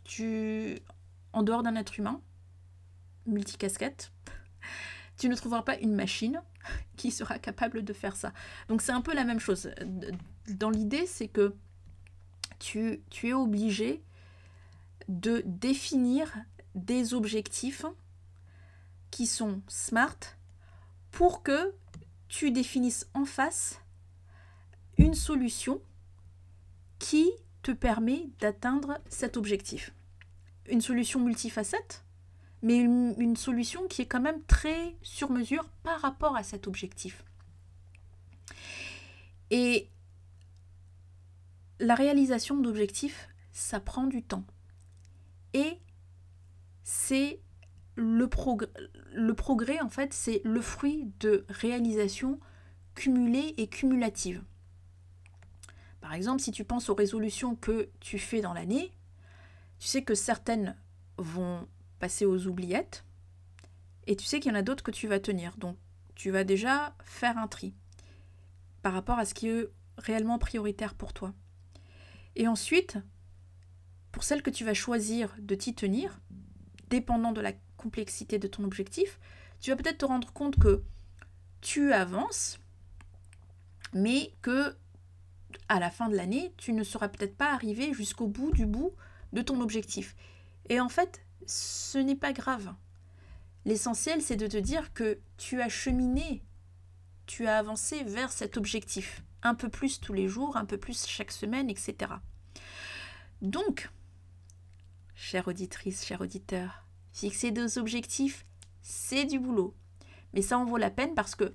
tu, 0.05 0.79
en 1.33 1.43
dehors 1.43 1.63
d'un 1.63 1.77
être 1.77 1.99
humain, 1.99 2.21
multicasquette, 3.27 4.13
tu 5.17 5.29
ne 5.29 5.35
trouveras 5.35 5.63
pas 5.63 5.79
une 5.79 5.95
machine 5.95 6.43
qui 6.97 7.11
sera 7.11 7.39
capable 7.39 7.85
de 7.85 7.93
faire 7.93 8.17
ça. 8.17 8.33
Donc 8.69 8.83
c'est 8.83 8.93
un 8.93 9.01
peu 9.01 9.15
la 9.15 9.25
même 9.25 9.41
chose. 9.41 9.71
Dans 10.49 10.71
l'idée, 10.71 11.07
c'est 11.07 11.29
que 11.29 11.55
tu 12.59 13.03
es 13.23 13.33
obligé 13.33 14.03
de 15.09 15.43
définir 15.45 16.33
des 16.75 17.15
objectifs 17.15 17.85
qui 19.11 19.27
sont 19.27 19.63
smart 19.69 20.19
pour 21.11 21.43
que 21.43 21.75
tu 22.29 22.51
définisses 22.51 23.09
en 23.15 23.25
face 23.25 23.81
une 24.99 25.15
solution 25.15 25.81
qui 26.99 27.31
te 27.63 27.71
permet 27.71 28.29
d'atteindre 28.41 28.99
cet 29.09 29.37
objectif. 29.37 29.93
Une 30.69 30.81
solution 30.81 31.21
multifacette 31.21 32.05
mais 32.65 32.79
une, 32.79 33.37
solution 33.37 33.87
qui 33.89 34.01
est 34.01 34.07
quand 34.07 34.23
même 34.23 34.43
très 34.45 34.97
sur 35.03 35.31
mesure 35.31 35.69
par 35.83 36.01
rapport 36.01 36.35
à 36.35 36.43
cet 36.43 36.67
objectif. 36.67 37.23
Et 39.51 39.91
la 41.79 41.95
réalisation 41.95 42.57
d'objectifs, 42.57 43.29
ça 43.53 43.81
prend 43.81 44.07
du 44.07 44.23
temps. 44.23 44.45
Et 45.53 45.79
c'est 46.85 47.41
le, 47.97 48.27
progrès, 48.29 49.81
en 49.81 49.89
fait, 49.89 50.13
c'est 50.13 50.43
le 50.45 50.61
fruit 50.61 51.11
de 51.21 51.45
réalisations 51.49 52.39
cumulées 52.95 53.55
et 53.57 53.67
cumulatives. 53.67 54.43
Par 56.01 56.13
exemple, 56.13 56.43
si 56.43 56.53
tu 56.53 56.65
penses 56.65 56.91
aux 56.91 56.95
résolutions 56.95 57.57
que 57.57 57.89
tu 58.01 58.19
fais 58.19 58.43
dans 58.43 58.53
l'année, 58.53 58.93
tu 59.79 59.89
sais 59.89 60.05
que 60.05 60.15
certaines 60.15 60.77
vont 61.17 61.67
passer 61.99 62.27
aux 62.27 62.47
oubliettes. 62.47 63.05
Et 64.07 64.17
tu 64.17 64.27
sais 64.27 64.39
qu'il 64.39 64.53
y 64.53 64.55
en 64.55 64.59
a 64.59 64.63
d'autres 64.63 64.85
que 64.85 64.91
tu 64.91 65.09
vas 65.09 65.19
tenir. 65.19 65.57
Donc 65.57 65.79
tu 66.15 66.31
vas 66.31 66.45
déjà 66.45 66.95
faire 67.05 67.39
un 67.39 67.49
tri 67.49 67.73
par 68.83 68.93
rapport 68.93 69.19
à 69.19 69.25
ce 69.25 69.33
qui 69.33 69.49
est 69.49 69.67
réellement 69.97 70.39
prioritaire 70.39 70.95
pour 70.95 71.15
toi. 71.15 71.33
Et 72.37 72.47
ensuite, 72.49 72.99
pour 74.13 74.25
celles 74.25 74.43
que 74.43 74.51
tu 74.51 74.65
vas 74.65 74.75
choisir 74.75 75.35
de 75.39 75.55
t'y 75.55 75.75
tenir, 75.75 76.21
dépendant 76.91 77.33
de 77.33 77.41
la 77.41 77.53
complexité 77.77 78.39
de 78.39 78.49
ton 78.49 78.65
objectif, 78.65 79.19
tu 79.61 79.71
vas 79.71 79.77
peut-être 79.77 79.99
te 79.99 80.05
rendre 80.05 80.33
compte 80.33 80.59
que 80.59 80.83
tu 81.61 81.93
avances, 81.93 82.59
mais 83.93 84.33
que 84.43 84.77
à 85.69 85.79
la 85.79 85.91
fin 85.91 86.09
de 86.09 86.17
l'année, 86.17 86.53
tu 86.57 86.73
ne 86.73 86.83
seras 86.83 87.09
peut-être 87.09 87.37
pas 87.37 87.53
arrivé 87.53 87.93
jusqu'au 87.95 88.27
bout 88.27 88.53
du 88.53 88.67
bout 88.67 88.93
de 89.33 89.43
ton 89.43 89.61
objectif. 89.61 90.17
Et 90.69 90.81
en 90.81 90.89
fait, 90.89 91.23
ce 91.47 91.99
n'est 91.99 92.17
pas 92.17 92.33
grave. 92.33 92.75
L'essentiel, 93.65 94.21
c'est 94.21 94.37
de 94.37 94.47
te 94.47 94.57
dire 94.57 94.93
que 94.93 95.19
tu 95.39 95.63
as 95.63 95.69
cheminé, 95.69 96.43
tu 97.27 97.47
as 97.47 97.59
avancé 97.59 98.03
vers 98.05 98.33
cet 98.33 98.57
objectif. 98.57 99.23
Un 99.43 99.55
peu 99.55 99.69
plus 99.69 100.01
tous 100.01 100.13
les 100.13 100.29
jours, 100.29 100.57
un 100.57 100.65
peu 100.65 100.79
plus 100.79 101.07
chaque 101.07 101.33
semaine, 101.33 101.71
etc. 101.71 102.13
Donc, 103.43 103.91
chère 105.25 105.49
auditrice, 105.49 106.05
cher 106.05 106.21
auditeur, 106.21 106.85
fixer 107.15 107.51
deux 107.51 107.79
objectifs, 107.79 108.45
c'est 108.83 109.25
du 109.25 109.39
boulot. 109.39 109.75
Mais 110.35 110.43
ça 110.43 110.59
en 110.59 110.67
vaut 110.67 110.77
la 110.77 110.91
peine 110.91 111.15
parce 111.15 111.35
que 111.35 111.55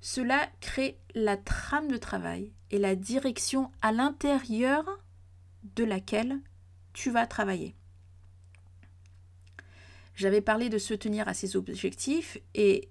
cela 0.00 0.50
crée 0.60 0.98
la 1.14 1.36
trame 1.36 1.86
de 1.86 1.96
travail 1.96 2.52
et 2.72 2.78
la 2.78 2.96
direction 2.96 3.70
à 3.80 3.92
l'intérieur 3.92 4.84
de 5.76 5.84
laquelle 5.84 6.40
tu 6.92 7.12
vas 7.12 7.28
travailler. 7.28 7.76
J'avais 10.16 10.40
parlé 10.40 10.68
de 10.68 10.78
se 10.78 10.92
tenir 10.92 11.28
à 11.28 11.34
ses 11.34 11.54
objectifs 11.54 12.38
et 12.54 12.90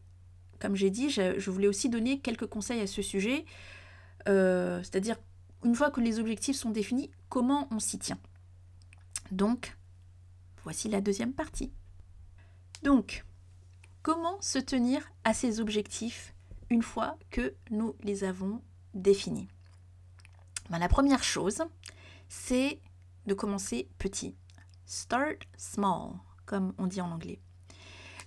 comme 0.60 0.78
j'ai 0.78 0.92
dit, 0.92 1.10
je, 1.10 1.50
voulais 1.50 1.68
aussi 1.68 1.90
donner 1.90 2.20
quelques 2.20 2.48
conseils 2.48 2.80
à 2.80 2.88
ce 2.88 3.02
sujet, 3.02 3.44
euh, 4.30 4.82
c'est-à-dire 4.82 5.18
une 5.66 5.76
fois 5.76 5.92
que 5.92 6.00
les 6.00 6.20
objectifs 6.20 6.56
sont 6.56 6.70
définis, 6.70 7.12
comment 7.28 7.68
on 7.72 7.80
s'y 7.80 8.00
tient. 8.00 8.20
Donc, 9.32 9.76
voici 10.64 10.90
la 10.90 11.02
deuxième 11.02 11.34
partie. 11.34 11.72
Donc, 12.84 13.26
comment 14.02 14.42
se 14.42 14.60
tenir 14.60 15.12
à 15.24 15.34
ses 15.34 15.60
objectifs 15.60 16.34
une 16.70 16.84
fois 16.84 17.18
que 17.30 17.56
nous 17.72 17.96
les 18.04 18.24
avons 18.24 18.62
définis? 18.94 19.48
Ben, 20.70 20.80
La 20.80 20.90
première 20.90 21.24
chose, 21.24 21.64
c'est 22.28 22.80
de 23.26 23.34
commencer 23.34 23.90
petit. 23.98 24.36
Start 24.86 25.40
small 25.58 26.14
comme 26.46 26.74
on 26.80 26.88
dit 26.88 27.00
en 27.00 27.12
anglais. 27.12 27.40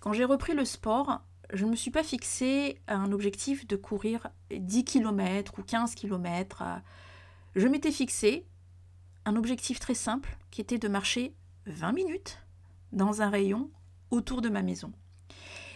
Quand 0.00 0.12
j'ai 0.12 0.24
repris 0.24 0.54
le 0.54 0.64
sport, 0.64 1.22
je 1.52 1.64
ne 1.64 1.70
me 1.70 1.76
suis 1.76 1.90
pas 1.90 2.04
fixé 2.04 2.80
un 2.86 3.10
objectif 3.10 3.66
de 3.66 3.74
courir 3.74 4.28
10 4.50 4.84
km 4.84 5.58
ou 5.58 5.62
15 5.62 5.96
km. 5.96 6.62
Je 7.56 7.66
m'étais 7.66 7.90
fixé 7.90 8.46
un 9.24 9.34
objectif 9.36 9.80
très 9.80 9.94
simple 9.94 10.36
qui 10.50 10.60
était 10.60 10.78
de 10.78 10.88
marcher 10.88 11.34
20 11.66 11.92
minutes 11.92 12.38
dans 12.92 13.22
un 13.22 13.30
rayon 13.30 13.70
autour 14.10 14.42
de 14.42 14.48
ma 14.48 14.62
maison. 14.62 14.92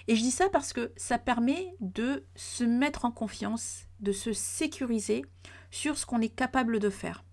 Et 0.09 0.14
je 0.14 0.22
dis 0.22 0.31
ça 0.31 0.49
parce 0.49 0.72
que 0.72 0.92
ça 0.96 1.18
permet 1.18 1.75
de 1.81 2.25
se 2.37 2.64
mettre 2.64 3.05
en 3.05 3.11
confiance, 3.11 3.87
de 4.01 4.12
se 4.12 4.33
sécuriser 4.33 5.25
sur 5.70 5.99
ce 5.99 6.07
qu'on 6.07 6.20
est 6.20 6.29
capable 6.29 6.79
de 6.79 6.90
faire. 6.90 7.25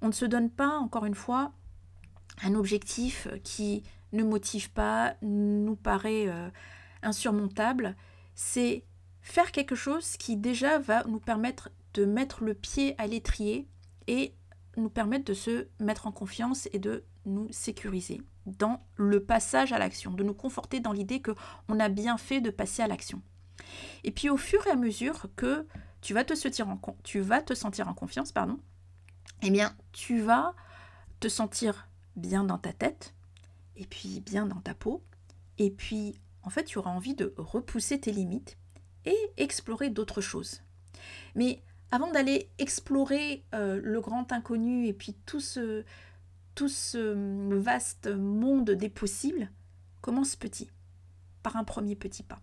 On 0.00 0.08
ne 0.08 0.12
se 0.12 0.24
donne 0.24 0.50
pas, 0.50 0.78
encore 0.78 1.04
une 1.04 1.14
fois, 1.14 1.52
un 2.42 2.54
objectif 2.54 3.28
qui 3.44 3.82
ne 4.12 4.22
motive 4.22 4.70
pas, 4.70 5.16
nous 5.22 5.76
paraît 5.76 6.28
euh, 6.28 6.48
insurmontable, 7.02 7.96
c'est 8.34 8.84
faire 9.20 9.52
quelque 9.52 9.74
chose 9.74 10.16
qui 10.16 10.36
déjà 10.36 10.78
va 10.78 11.04
nous 11.04 11.20
permettre 11.20 11.70
de 11.94 12.04
mettre 12.04 12.44
le 12.44 12.54
pied 12.54 12.94
à 12.98 13.06
l'étrier 13.06 13.68
et 14.06 14.34
nous 14.76 14.88
permettre 14.88 15.24
de 15.24 15.34
se 15.34 15.66
mettre 15.80 16.06
en 16.06 16.12
confiance 16.12 16.68
et 16.72 16.78
de 16.78 17.04
nous 17.28 17.48
sécuriser 17.52 18.20
dans 18.46 18.80
le 18.96 19.22
passage 19.22 19.72
à 19.72 19.78
l'action, 19.78 20.12
de 20.12 20.24
nous 20.24 20.34
conforter 20.34 20.80
dans 20.80 20.92
l'idée 20.92 21.20
que 21.20 21.32
on 21.68 21.78
a 21.80 21.88
bien 21.88 22.18
fait 22.18 22.40
de 22.40 22.50
passer 22.50 22.82
à 22.82 22.88
l'action. 22.88 23.22
Et 24.04 24.10
puis 24.10 24.30
au 24.30 24.36
fur 24.36 24.66
et 24.66 24.70
à 24.70 24.76
mesure 24.76 25.26
que 25.36 25.66
tu 26.00 26.14
vas 26.14 26.24
te 26.24 26.34
sentir 26.34 26.68
en, 26.68 26.76
confiance, 27.94 28.32
pardon, 28.32 28.58
eh 29.42 29.50
bien 29.50 29.76
tu 29.92 30.20
vas 30.20 30.54
te 31.20 31.28
sentir 31.28 31.88
bien 32.16 32.44
dans 32.44 32.58
ta 32.58 32.72
tête, 32.72 33.14
et 33.78 33.86
puis 33.86 34.20
bien 34.20 34.46
dans 34.46 34.60
ta 34.60 34.74
peau. 34.74 35.02
Et 35.58 35.70
puis, 35.70 36.20
en 36.42 36.50
fait, 36.50 36.64
tu 36.64 36.78
auras 36.78 36.90
envie 36.90 37.14
de 37.14 37.32
repousser 37.36 38.00
tes 38.00 38.12
limites 38.12 38.58
et 39.04 39.16
explorer 39.36 39.90
d'autres 39.90 40.20
choses. 40.20 40.62
Mais 41.34 41.62
avant 41.90 42.10
d'aller 42.10 42.50
explorer 42.58 43.44
euh, 43.54 43.80
le 43.82 44.00
grand 44.00 44.30
inconnu 44.32 44.86
et 44.86 44.92
puis 44.92 45.14
tout 45.24 45.40
ce, 45.40 45.84
tout 46.58 46.68
ce 46.68 47.14
vaste 47.54 48.08
monde 48.08 48.72
des 48.72 48.88
possibles, 48.88 49.48
commence 50.00 50.34
petit, 50.34 50.68
par 51.44 51.54
un 51.54 51.62
premier 51.62 51.94
petit 51.94 52.24
pas. 52.24 52.40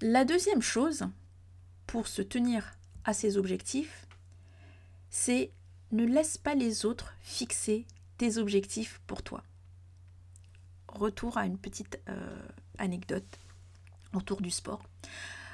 La 0.00 0.24
deuxième 0.24 0.62
chose, 0.62 1.04
pour 1.86 2.08
se 2.08 2.22
tenir 2.22 2.72
à 3.04 3.12
ses 3.12 3.36
objectifs, 3.36 4.06
c'est 5.10 5.52
ne 5.92 6.06
laisse 6.06 6.38
pas 6.38 6.54
les 6.54 6.86
autres 6.86 7.12
fixer 7.20 7.86
tes 8.16 8.38
objectifs 8.38 9.02
pour 9.06 9.22
toi 9.22 9.42
retour 10.88 11.36
à 11.36 11.44
une 11.44 11.58
petite 11.58 12.00
euh, 12.08 12.48
anecdote 12.78 13.38
autour 14.14 14.40
du 14.40 14.50
sport. 14.50 14.80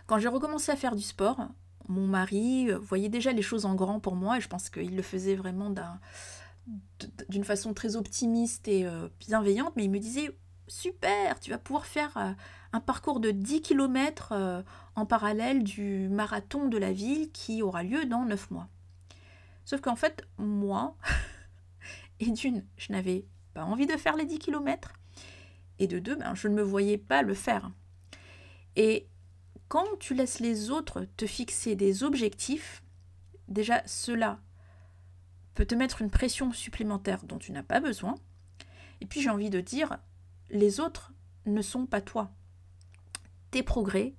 Quand 0.07 0.21
j'ai 0.21 0.29
recommencé 0.29 0.71
à 0.71 0.77
faire 0.77 0.95
du 0.95 1.03
sport, 1.03 1.49
mon 1.89 2.07
mari 2.07 2.71
voyait 2.71 3.09
déjà 3.09 3.33
les 3.33 3.43
choses 3.43 3.65
en 3.65 3.75
grand 3.75 3.99
pour 3.99 4.15
moi 4.15 4.39
et 4.39 4.41
je 4.41 4.47
pense 4.47 4.71
qu'il 4.71 4.95
le 4.95 5.03
faisait 5.03 5.35
vraiment 5.35 5.71
d'une 7.29 7.45
façon 7.45 7.75
très 7.75 7.97
optimiste 7.97 8.69
et 8.69 8.87
bienveillante, 9.21 9.75
mais 9.77 9.85
il 9.85 9.91
me 9.91 9.99
disait 9.99 10.31
super, 10.67 11.39
tu 11.41 11.51
vas 11.51 11.59
pouvoir 11.59 11.85
faire 11.85 12.37
un 12.73 12.81
parcours 12.81 13.21
de 13.21 13.31
10 13.31 13.61
km 13.61 14.65
en 14.97 15.07
parallèle 15.07 15.63
du 15.63 16.09
marathon 16.09 16.69
de 16.69 16.79
la 16.79 16.93
ville 16.93 17.31
qui 17.33 17.63
aura 17.63 17.83
lieu 17.83 18.07
dans 18.07 18.25
9 18.25 18.51
mois. 18.51 18.69
Sauf 19.65 19.81
qu'en 19.81 19.97
fait, 19.97 20.27
moi, 20.39 20.97
et 22.21 22.31
d'une, 22.31 22.65
je 22.77 22.93
n'avais 22.93 23.27
pas 23.55 23.65
envie 23.65 23.87
de 23.87 23.97
faire 23.97 24.17
les 24.17 24.27
10 24.27 24.39
km, 24.39 24.93
et 25.79 25.87
de 25.87 25.99
deux, 25.99 26.17
ben, 26.17 26.35
je 26.35 26.49
ne 26.49 26.55
me 26.55 26.63
voyais 26.63 26.99
pas 26.99 27.23
le 27.23 27.35
faire. 27.35 27.71
Et 28.77 29.09
quand 29.69 29.87
tu 29.99 30.15
laisses 30.15 30.41
les 30.41 30.71
autres 30.71 31.07
te 31.17 31.27
fixer 31.27 31.75
des 31.75 32.03
objectifs, 32.03 32.83
déjà 33.49 33.83
cela 33.87 34.41
peut 35.55 35.67
te 35.67 35.75
mettre 35.75 36.03
une 36.03 36.11
pression 36.11 36.53
supplémentaire 36.53 37.25
dont 37.25 37.39
tu 37.39 37.53
n'as 37.53 37.63
pas 37.63 37.81
besoin. 37.81 38.15
Et 39.01 39.07
puis 39.07 39.21
j'ai 39.21 39.31
envie 39.31 39.51
de 39.51 39.61
dire, 39.61 39.99
les 40.51 40.81
autres 40.81 41.13
ne 41.47 41.63
sont 41.63 41.87
pas 41.87 42.01
toi. 42.01 42.31
Tes 43.51 43.63
progrès, 43.63 44.15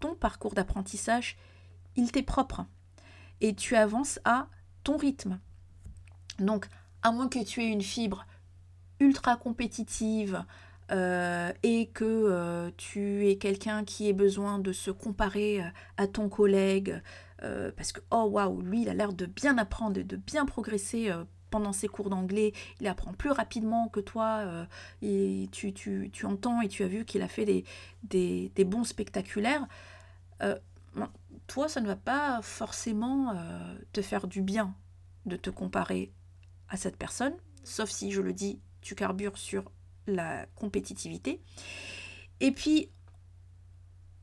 ton 0.00 0.14
parcours 0.14 0.54
d'apprentissage, 0.54 1.36
il 1.96 2.12
t'est 2.12 2.22
propre. 2.22 2.66
Et 3.40 3.54
tu 3.54 3.76
avances 3.76 4.20
à 4.24 4.48
ton 4.84 4.96
rythme. 4.96 5.38
Donc, 6.38 6.66
à 7.02 7.12
moins 7.12 7.28
que 7.28 7.42
tu 7.42 7.62
aies 7.62 7.70
une 7.70 7.82
fibre 7.82 8.26
ultra 9.00 9.36
compétitive 9.36 10.44
euh, 10.92 11.52
et 11.62 11.88
que 11.88 12.04
euh, 12.04 12.70
tu 12.76 13.28
es 13.28 13.36
quelqu'un 13.36 13.84
qui 13.84 14.08
ait 14.08 14.12
besoin 14.12 14.58
de 14.58 14.72
se 14.72 14.90
comparer 14.90 15.62
euh, 15.62 15.68
à 15.96 16.06
ton 16.06 16.28
collègue, 16.28 17.00
parce 17.38 17.92
que, 17.92 18.00
oh 18.10 18.24
waouh, 18.30 18.62
lui, 18.62 18.82
il 18.82 18.88
a 18.88 18.94
l'air 18.94 19.12
de 19.12 19.26
bien 19.26 19.58
apprendre 19.58 19.98
et 19.98 20.04
de 20.04 20.16
bien 20.16 20.46
progresser 20.46 21.12
pendant 21.50 21.72
ses 21.72 21.88
cours 21.88 22.10
d'anglais, 22.10 22.52
il 22.80 22.86
apprend 22.86 23.12
plus 23.12 23.30
rapidement 23.30 23.88
que 23.88 24.00
toi, 24.00 24.66
et 25.02 25.48
tu, 25.52 25.72
tu, 25.72 26.10
tu, 26.12 26.26
entends 26.26 26.60
et 26.60 26.68
tu 26.68 26.82
as 26.82 26.88
vu 26.88 27.04
qu'il 27.04 27.22
a 27.22 27.28
fait 27.28 27.44
des, 27.44 27.64
des, 28.02 28.50
des 28.54 28.64
bons 28.64 28.84
spectaculaires. 28.84 29.66
toi, 31.46 31.68
ça 31.68 31.80
ne 31.80 31.86
va 31.86 31.96
pas 31.96 32.40
forcément 32.42 33.34
te 33.92 34.02
faire 34.02 34.26
du 34.26 34.42
bien 34.42 34.74
de 35.26 35.36
te 35.36 35.50
comparer 35.50 36.12
à 36.68 36.76
cette 36.76 36.96
personne, 36.96 37.34
sauf 37.64 37.90
si, 37.90 38.10
je 38.12 38.20
le 38.20 38.32
dis, 38.32 38.60
tu 38.80 38.94
carbures 38.94 39.38
sur 39.38 39.70
la 40.06 40.46
compétitivité. 40.54 41.42
Et 42.40 42.52
puis, 42.52 42.90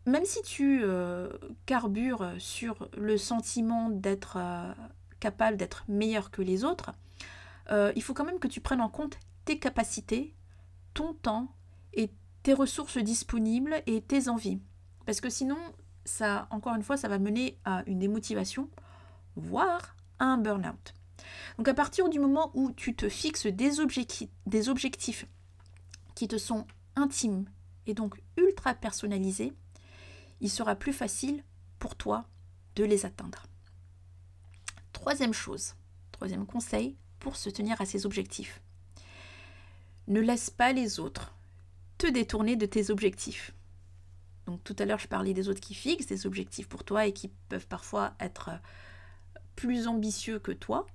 même 0.05 0.25
si 0.25 0.41
tu 0.41 0.81
euh, 0.83 1.29
carbures 1.65 2.33
sur 2.37 2.89
le 2.97 3.17
sentiment 3.17 3.89
d'être 3.89 4.37
euh, 4.37 4.73
capable 5.19 5.57
d'être 5.57 5.85
meilleur 5.87 6.31
que 6.31 6.41
les 6.41 6.63
autres, 6.63 6.91
euh, 7.71 7.93
il 7.95 8.03
faut 8.03 8.13
quand 8.13 8.25
même 8.25 8.39
que 8.39 8.47
tu 8.47 8.59
prennes 8.59 8.81
en 8.81 8.89
compte 8.89 9.17
tes 9.45 9.59
capacités, 9.59 10.33
ton 10.93 11.13
temps 11.13 11.47
et 11.93 12.11
tes 12.43 12.53
ressources 12.53 12.97
disponibles 12.97 13.81
et 13.85 14.01
tes 14.01 14.27
envies. 14.27 14.59
Parce 15.05 15.21
que 15.21 15.29
sinon, 15.29 15.57
ça, 16.05 16.47
encore 16.49 16.75
une 16.75 16.83
fois, 16.83 16.97
ça 16.97 17.07
va 17.07 17.19
mener 17.19 17.57
à 17.63 17.83
une 17.87 17.99
démotivation, 17.99 18.69
voire 19.35 19.95
à 20.19 20.25
un 20.25 20.37
burn-out. 20.37 20.93
Donc 21.57 21.67
à 21.67 21.73
partir 21.73 22.09
du 22.09 22.19
moment 22.19 22.51
où 22.53 22.71
tu 22.71 22.95
te 22.95 23.07
fixes 23.07 23.47
des 23.47 23.79
objectifs, 23.79 24.29
des 24.45 24.67
objectifs 24.67 25.25
qui 26.15 26.27
te 26.27 26.37
sont 26.37 26.67
intimes 26.95 27.45
et 27.85 27.93
donc 27.93 28.21
ultra 28.37 28.73
personnalisés, 28.73 29.53
il 30.41 30.49
sera 30.49 30.75
plus 30.75 30.93
facile 30.93 31.43
pour 31.79 31.95
toi 31.95 32.25
de 32.75 32.83
les 32.83 33.05
atteindre. 33.05 33.43
Troisième 34.91 35.33
chose, 35.33 35.75
troisième 36.11 36.45
conseil 36.45 36.95
pour 37.19 37.35
se 37.35 37.49
tenir 37.49 37.79
à 37.81 37.85
ses 37.85 38.05
objectifs. 38.05 38.61
Ne 40.07 40.19
laisse 40.19 40.49
pas 40.49 40.73
les 40.73 40.99
autres 40.99 41.33
te 41.97 42.07
détourner 42.07 42.55
de 42.55 42.65
tes 42.65 42.89
objectifs. 42.89 43.53
Donc 44.45 44.63
tout 44.63 44.75
à 44.79 44.85
l'heure, 44.85 44.99
je 44.99 45.07
parlais 45.07 45.33
des 45.33 45.47
autres 45.47 45.61
qui 45.61 45.73
fixent 45.73 46.07
des 46.07 46.25
objectifs 46.25 46.67
pour 46.67 46.83
toi 46.83 47.05
et 47.05 47.13
qui 47.13 47.29
peuvent 47.49 47.67
parfois 47.67 48.13
être 48.19 48.51
plus 49.55 49.87
ambitieux 49.87 50.39
que 50.39 50.51
toi, 50.51 50.85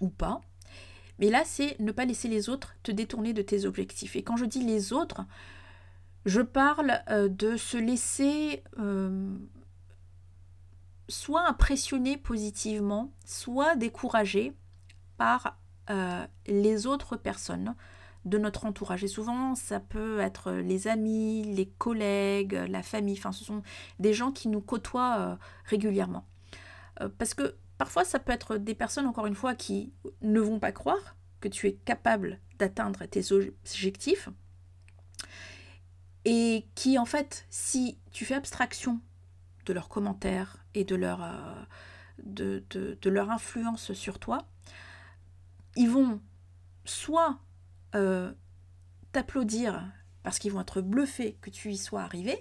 ou 0.00 0.08
pas. 0.08 0.40
Mais 1.18 1.30
là, 1.30 1.44
c'est 1.44 1.78
ne 1.80 1.92
pas 1.92 2.04
laisser 2.04 2.28
les 2.28 2.48
autres 2.48 2.74
te 2.82 2.92
détourner 2.92 3.32
de 3.32 3.42
tes 3.42 3.64
objectifs. 3.64 4.16
Et 4.16 4.22
quand 4.22 4.36
je 4.36 4.44
dis 4.44 4.62
les 4.62 4.92
autres, 4.92 5.24
je 6.26 6.42
parle 6.42 7.00
euh, 7.08 7.28
de 7.28 7.56
se 7.56 7.78
laisser 7.78 8.62
euh, 8.78 9.34
soit 11.08 11.48
impressionner 11.48 12.18
positivement, 12.18 13.12
soit 13.24 13.76
décourager 13.76 14.54
par 15.16 15.58
euh, 15.88 16.26
les 16.46 16.86
autres 16.86 17.16
personnes 17.16 17.74
de 18.26 18.38
notre 18.38 18.66
entourage. 18.66 19.04
Et 19.04 19.08
souvent, 19.08 19.54
ça 19.54 19.80
peut 19.80 20.18
être 20.18 20.52
les 20.52 20.88
amis, 20.88 21.44
les 21.44 21.66
collègues, 21.66 22.60
la 22.68 22.82
famille, 22.82 23.16
enfin, 23.16 23.32
ce 23.32 23.44
sont 23.44 23.62
des 24.00 24.12
gens 24.12 24.32
qui 24.32 24.48
nous 24.48 24.60
côtoient 24.60 25.38
régulièrement. 25.64 26.26
parce 27.18 27.34
que 27.34 27.56
Parfois, 27.78 28.04
ça 28.04 28.18
peut 28.18 28.32
être 28.32 28.56
des 28.56 28.74
personnes, 28.74 29.06
encore 29.06 29.26
une 29.26 29.34
fois, 29.34 29.54
qui 29.54 29.92
ne 30.22 30.40
vont 30.40 30.58
pas 30.58 30.72
croire 30.72 31.16
que 31.40 31.48
tu 31.48 31.66
es 31.66 31.74
capable 31.74 32.40
d'atteindre 32.58 33.04
tes 33.04 33.32
objectifs 33.32 34.30
et 36.26 36.66
qui, 36.74 36.98
en 36.98 37.04
fait, 37.04 37.46
si 37.50 37.98
tu 38.10 38.24
fais 38.24 38.34
abstraction 38.34 39.00
de 39.64 39.72
leurs 39.72 39.88
commentaires 39.88 40.58
et 40.74 40.82
de 40.82 40.96
leur, 40.96 41.22
euh, 41.22 42.60
influence 43.30 43.92
sur 43.92 44.18
toi, 44.18 44.38
ils 45.76 45.88
vont 45.88 46.20
soit 46.84 47.38
euh, 47.94 48.32
t'applaudir 49.12 49.84
parce 50.24 50.40
qu'ils 50.40 50.50
vont 50.50 50.60
être 50.60 50.80
bluffés 50.80 51.38
que 51.40 51.50
tu 51.50 51.70
y 51.70 51.76
sois 51.76 52.02
arrivé, 52.02 52.36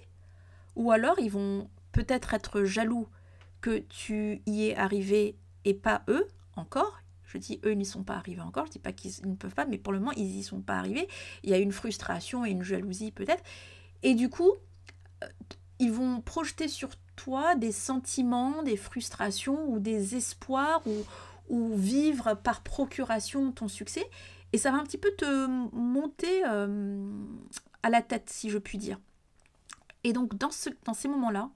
ou 0.75 0.91
alors 0.91 1.19
ils 1.19 1.31
vont 1.31 1.69
peut-être 1.91 2.33
être 2.33 2.63
jaloux 2.63 3.07
que 3.61 3.77
tu 3.77 4.41
y 4.47 4.69
es 4.69 4.75
arrivé 4.75 5.37
et 5.63 5.75
pas 5.75 6.01
eux 6.07 6.27
encore. 6.55 7.01
Je 7.23 7.37
dis 7.37 7.59
eux 7.65 7.73
n'y 7.73 7.85
sont 7.85 8.03
pas 8.03 8.15
arrivés 8.15 8.41
encore, 8.41 8.65
je 8.65 8.71
dis 8.71 8.79
pas 8.79 8.93
qu'ils 8.93 9.29
ne 9.29 9.35
peuvent 9.35 9.53
pas, 9.53 9.65
mais 9.65 9.77
pour 9.77 9.93
le 9.93 9.99
moment 9.99 10.13
ils 10.13 10.37
y 10.37 10.43
sont 10.43 10.61
pas 10.61 10.77
arrivés. 10.77 11.07
Il 11.43 11.51
y 11.51 11.53
a 11.53 11.59
une 11.59 11.71
frustration 11.71 12.45
et 12.45 12.49
une 12.49 12.63
jalousie 12.63 13.11
peut-être. 13.11 13.43
Et 14.05 14.13
du 14.13 14.29
coup, 14.29 14.51
euh, 15.23 15.27
ils 15.79 15.91
vont 15.91 16.21
projeter 16.21 16.67
sur 16.67 16.91
toi 17.15 17.55
des 17.55 17.71
sentiments, 17.71 18.61
des 18.61 18.77
frustrations 18.77 19.67
ou 19.67 19.79
des 19.79 20.15
espoirs 20.15 20.81
ou, 20.85 21.75
vivre 21.75 22.35
par 22.35 22.61
procuration 22.61 23.51
ton 23.51 23.67
succès. 23.67 24.07
Et 24.53 24.57
ça 24.57 24.71
va 24.71 24.77
un 24.77 24.83
petit 24.83 24.97
peu 24.97 25.11
te 25.17 25.47
monter 25.75 26.43
euh, 26.47 27.07
à 27.83 27.89
la 27.89 28.01
tête, 28.01 28.29
si 28.29 28.49
je 28.49 28.57
puis 28.59 28.77
dire. 28.77 28.99
Et 30.03 30.13
donc 30.13 30.35
dans, 30.35 30.51
ce, 30.51 30.69
dans 30.85 30.93
ces 30.93 31.07
moments-là, 31.07 31.49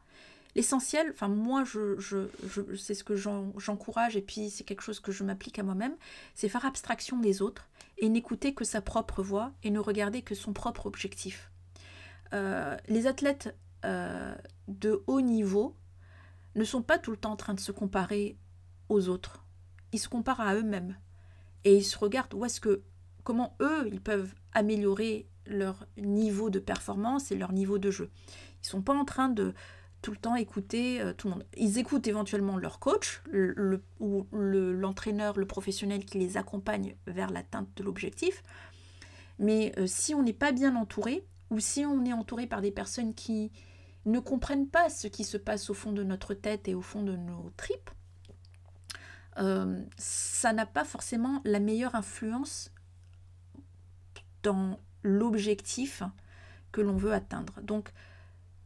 L'essentiel, 0.55 1.11
enfin 1.11 1.27
moi, 1.27 1.63
c'est 1.65 2.95
ce 2.95 3.03
que 3.03 3.15
j'encourage 3.15 4.17
et 4.17 4.21
puis 4.21 4.49
c'est 4.49 4.63
quelque 4.63 4.81
chose 4.81 4.99
que 4.99 5.11
je 5.11 5.23
m'applique 5.23 5.59
à 5.59 5.63
moi-même, 5.63 5.95
c'est 6.33 6.49
faire 6.49 6.65
abstraction 6.65 7.19
des 7.19 7.43
autres 7.43 7.69
et 7.99 8.09
n'écouter 8.09 8.55
que 8.55 8.65
sa 8.65 8.81
propre 8.81 9.21
voix 9.21 9.51
et 9.63 9.69
ne 9.69 9.79
regarder 9.79 10.23
que 10.23 10.33
son 10.33 10.51
propre 10.51 10.87
objectif. 10.87 11.51
Euh, 12.33 12.77
les 12.87 13.07
athlètes 13.07 13.55
euh, 13.85 14.35
de 14.67 15.03
haut 15.07 15.21
niveau 15.21 15.75
ne 16.55 16.63
sont 16.63 16.81
pas 16.81 16.99
tout 16.99 17.11
le 17.11 17.17
temps 17.17 17.31
en 17.31 17.37
train 17.37 17.53
de 17.53 17.59
se 17.59 17.71
comparer 17.71 18.37
aux 18.89 19.09
autres. 19.09 19.45
Ils 19.93 19.99
se 19.99 20.09
comparent 20.09 20.41
à 20.41 20.55
eux-mêmes 20.55 20.95
et 21.63 21.77
ils 21.77 21.83
se 21.83 21.97
regardent 21.97 22.33
où 22.33 22.45
est-ce 22.45 22.59
que, 22.59 22.83
comment 23.23 23.55
eux, 23.61 23.87
ils 23.87 24.01
peuvent 24.01 24.33
améliorer 24.53 25.27
leur 25.45 25.87
niveau 25.97 26.49
de 26.49 26.59
performance 26.59 27.31
et 27.31 27.35
leur 27.35 27.51
niveau 27.51 27.79
de 27.79 27.89
jeu. 27.89 28.11
Ils 28.63 28.67
sont 28.67 28.81
pas 28.81 28.93
en 28.93 29.05
train 29.05 29.29
de 29.29 29.53
tout 30.01 30.11
le 30.11 30.17
temps 30.17 30.35
écouter 30.35 31.01
euh, 31.01 31.13
tout 31.13 31.27
le 31.27 31.33
monde. 31.33 31.45
Ils 31.57 31.77
écoutent 31.77 32.07
éventuellement 32.07 32.57
leur 32.57 32.79
coach 32.79 33.21
ou 33.99 34.27
l'entraîneur, 34.31 35.37
le, 35.37 35.45
professionnel 35.45 36.05
qui 36.05 36.19
les 36.19 36.37
accompagne 36.37 36.95
vers 37.07 37.31
l'atteinte 37.31 37.69
de 37.75 37.83
l'objectif. 37.83 38.43
Mais 39.39 39.73
si 39.87 40.13
on 40.13 40.21
n'est 40.21 40.33
pas 40.33 40.51
bien 40.51 40.75
entouré, 40.75 41.25
ou 41.49 41.59
si 41.59 41.85
on 41.85 42.05
est 42.05 42.13
entouré 42.13 42.47
par 42.47 42.61
des 42.61 42.71
personnes 42.71 43.13
qui 43.13 43.51
ne 44.05 44.19
comprennent 44.19 44.67
pas 44.67 44.89
ce 44.89 45.07
qui 45.07 45.23
se 45.23 45.37
passe 45.37 45.69
au 45.69 45.73
fond 45.73 45.91
de 45.91 46.03
notre 46.03 46.33
tête 46.33 46.67
et 46.67 46.75
au 46.75 46.81
fond 46.81 47.03
de 47.03 47.15
nos 47.15 47.51
tripes, 47.57 47.89
euh, 49.37 49.81
ça 49.97 50.53
n'a 50.53 50.65
pas 50.65 50.83
forcément 50.83 51.41
la 51.45 51.59
meilleure 51.59 51.95
influence 51.95 52.71
dans 54.43 54.79
l'objectif 55.03 56.03
que 56.71 56.81
l'on 56.81 56.97
veut 56.97 57.13
atteindre. 57.13 57.61
Donc, 57.61 57.91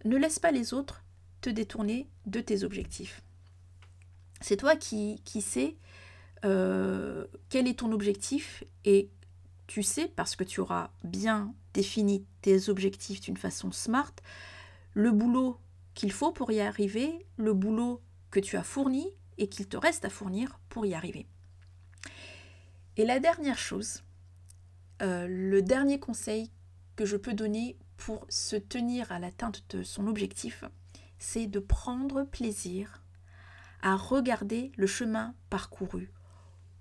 ne 0.06 0.18
laisse 0.18 0.40
pas 0.40 0.52
les 0.52 0.74
autres 0.74 1.04
te 1.42 1.50
détourner 1.50 2.10
de 2.26 2.40
tes 2.40 2.64
objectifs. 2.64 3.22
C'est 4.42 4.58
toi 4.58 4.76
qui, 4.76 5.22
sais 5.42 5.78
euh, 6.44 7.26
quel 7.50 7.68
est 7.68 7.80
ton 7.80 7.92
objectif 7.92 8.64
et 8.84 9.10
tu 9.68 9.84
sais, 9.84 10.08
parce 10.08 10.36
que 10.36 10.44
tu 10.44 10.60
auras 10.60 10.92
bien 11.04 11.54
défini 11.74 12.26
tes 12.42 12.70
objectifs 12.70 13.22
d'une 13.22 13.38
façon 13.38 13.72
smart, 13.72 14.14
le 14.94 15.12
boulot 15.12 15.60
qu'il 15.94 16.12
faut 16.12 16.32
pour 16.32 16.52
y 16.52 16.60
arriver, 16.60 17.26
le 17.38 17.54
boulot 17.54 18.02
que 18.32 18.40
tu 18.40 18.58
as 18.58 18.64
fourni 18.64 19.08
et 19.38 19.48
qu'il 19.48 19.68
te 19.68 19.78
reste 19.78 20.06
à 20.06 20.10
fournir 20.10 20.60
pour 20.70 20.86
y 20.86 20.94
arriver. 20.94 21.28
Et 22.98 23.06
la 23.06 23.20
dernière 23.20 23.58
chose, 23.58 24.04
euh, 25.02 25.28
le 25.28 25.62
dernier 25.62 26.00
conseil 26.00 26.52
que 26.96 27.06
je 27.06 27.18
peux 27.18 27.34
donner 27.34 27.78
pour 27.98 28.26
se 28.30 28.56
tenir 28.56 29.12
à 29.12 29.20
l'atteinte 29.20 29.64
de 29.70 29.84
son 29.84 30.08
objectif, 30.08 30.64
c'est 31.18 31.48
de 31.48 31.60
prendre 31.60 32.24
plaisir 32.24 33.04
à 33.82 33.96
regarder 33.96 34.72
le 34.78 34.88
chemin 34.88 35.36
parcouru, 35.50 36.12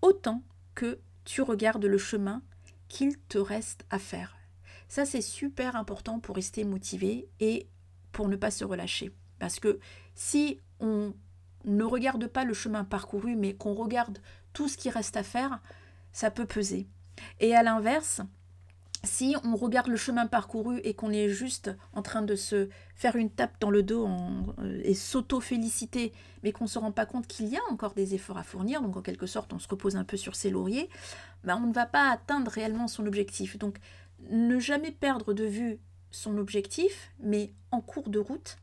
autant 0.02 0.42
que 0.74 1.00
tu 1.24 1.42
regardes 1.42 1.84
le 1.84 1.98
chemin 1.98 2.42
qu'il 2.88 3.18
te 3.18 3.38
reste 3.38 3.84
à 3.90 3.98
faire. 3.98 4.41
Ça, 4.92 5.06
c'est 5.06 5.22
super 5.22 5.74
important 5.74 6.20
pour 6.20 6.36
rester 6.36 6.64
motivé 6.64 7.26
et 7.40 7.66
pour 8.12 8.28
ne 8.28 8.36
pas 8.36 8.50
se 8.50 8.62
relâcher. 8.62 9.10
Parce 9.38 9.58
que 9.58 9.80
si 10.14 10.60
on 10.80 11.14
ne 11.64 11.82
regarde 11.82 12.26
pas 12.26 12.44
le 12.44 12.52
chemin 12.52 12.84
parcouru, 12.84 13.34
mais 13.34 13.54
qu'on 13.54 13.72
regarde 13.72 14.18
tout 14.52 14.68
ce 14.68 14.76
qui 14.76 14.90
reste 14.90 15.16
à 15.16 15.22
faire, 15.22 15.62
ça 16.12 16.30
peut 16.30 16.44
peser. 16.44 16.88
Et 17.40 17.56
à 17.56 17.62
l'inverse, 17.62 18.20
si 19.02 19.34
on 19.44 19.56
regarde 19.56 19.88
le 19.88 19.96
chemin 19.96 20.26
parcouru 20.26 20.78
et 20.84 20.92
qu'on 20.92 21.10
est 21.10 21.30
juste 21.30 21.70
en 21.94 22.02
train 22.02 22.20
de 22.20 22.36
se 22.36 22.68
faire 22.94 23.16
une 23.16 23.30
tape 23.30 23.58
dans 23.60 23.70
le 23.70 23.82
dos 23.82 24.06
euh, 24.58 24.80
et 24.84 24.94
s'auto-féliciter, 24.94 26.12
mais 26.42 26.52
qu'on 26.52 26.64
ne 26.64 26.68
se 26.68 26.78
rend 26.78 26.92
pas 26.92 27.06
compte 27.06 27.26
qu'il 27.26 27.46
y 27.46 27.56
a 27.56 27.62
encore 27.70 27.94
des 27.94 28.14
efforts 28.14 28.38
à 28.38 28.42
fournir, 28.42 28.82
donc 28.82 28.96
en 28.96 29.02
quelque 29.02 29.26
sorte 29.26 29.52
on 29.52 29.58
se 29.58 29.68
repose 29.68 29.96
un 29.96 30.04
peu 30.04 30.16
sur 30.16 30.36
ses 30.36 30.50
lauriers, 30.50 30.88
bah 31.44 31.58
on 31.60 31.66
ne 31.66 31.72
va 31.72 31.86
pas 31.86 32.10
atteindre 32.10 32.50
réellement 32.50 32.88
son 32.88 33.06
objectif. 33.06 33.58
Donc 33.58 33.78
ne 34.30 34.58
jamais 34.58 34.92
perdre 34.92 35.34
de 35.34 35.44
vue 35.44 35.80
son 36.10 36.38
objectif, 36.38 37.12
mais 37.18 37.52
en 37.70 37.80
cours 37.80 38.08
de 38.08 38.18
route, 38.18 38.58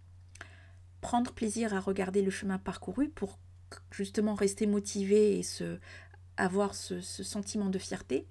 prendre 1.01 1.31
plaisir 1.31 1.73
à 1.73 1.79
regarder 1.79 2.21
le 2.21 2.31
chemin 2.31 2.57
parcouru 2.57 3.09
pour 3.09 3.39
justement 3.91 4.35
rester 4.35 4.67
motivé 4.67 5.39
et 5.39 5.45
avoir 6.37 6.75
ce, 6.75 7.01
sentiment 7.01 7.69
de 7.69 7.79
fierté, 7.79 8.27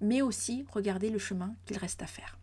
mais 0.00 0.22
aussi 0.22 0.64
regarder 0.72 1.10
le 1.10 1.18
chemin 1.18 1.54
qu'il 1.66 1.78
reste 1.78 2.02
à 2.02 2.06
faire. 2.06 2.38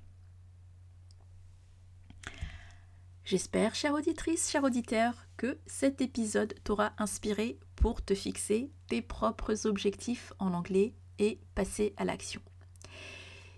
J'espère, 3.24 3.74
chère 3.74 3.94
auditrice, 3.94 4.52
cher 4.52 4.64
auditeur, 4.64 5.26
que 5.38 5.58
cet 5.66 6.00
épisode 6.00 6.54
t'aura 6.64 6.94
inspiré 7.00 7.60
pour 7.76 8.04
te 8.04 8.14
fixer 8.14 8.70
tes 8.88 9.02
propres 9.02 9.66
objectifs 9.66 10.32
en 10.38 10.54
anglais 10.54 10.94
et 11.18 11.40
passer 11.56 11.94
à 11.98 12.06
l'action. 12.06 12.42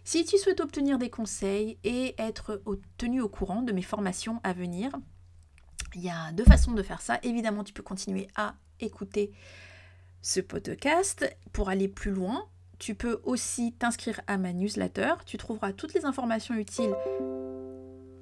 Si 0.07 0.23
tu 0.23 0.37
souhaites 0.37 0.61
obtenir 0.61 0.99
des 0.99 1.09
conseils 1.09 1.77
et 1.83 2.15
être 2.17 2.61
tenu 2.97 3.19
au 3.19 3.27
courant 3.27 3.61
de 3.61 3.73
mes 3.73 3.81
formations 3.81 4.39
à 4.41 4.53
venir, 4.53 4.89
il 5.95 6.01
y 6.01 6.09
a 6.09 6.31
deux 6.31 6.45
façons 6.45 6.71
de 6.71 6.81
faire 6.81 7.01
ça. 7.01 7.19
Évidemment, 7.23 7.65
tu 7.65 7.73
peux 7.73 7.83
continuer 7.83 8.29
à 8.37 8.55
écouter 8.79 9.33
ce 10.21 10.39
podcast 10.39 11.29
pour 11.51 11.67
aller 11.67 11.89
plus 11.89 12.11
loin. 12.11 12.45
Tu 12.79 12.95
peux 12.95 13.19
aussi 13.25 13.73
t'inscrire 13.73 14.21
à 14.27 14.37
ma 14.37 14.53
newsletter. 14.53 15.15
Tu 15.25 15.37
trouveras 15.37 15.73
toutes 15.73 15.93
les 15.93 16.05
informations 16.05 16.55
utiles 16.55 16.95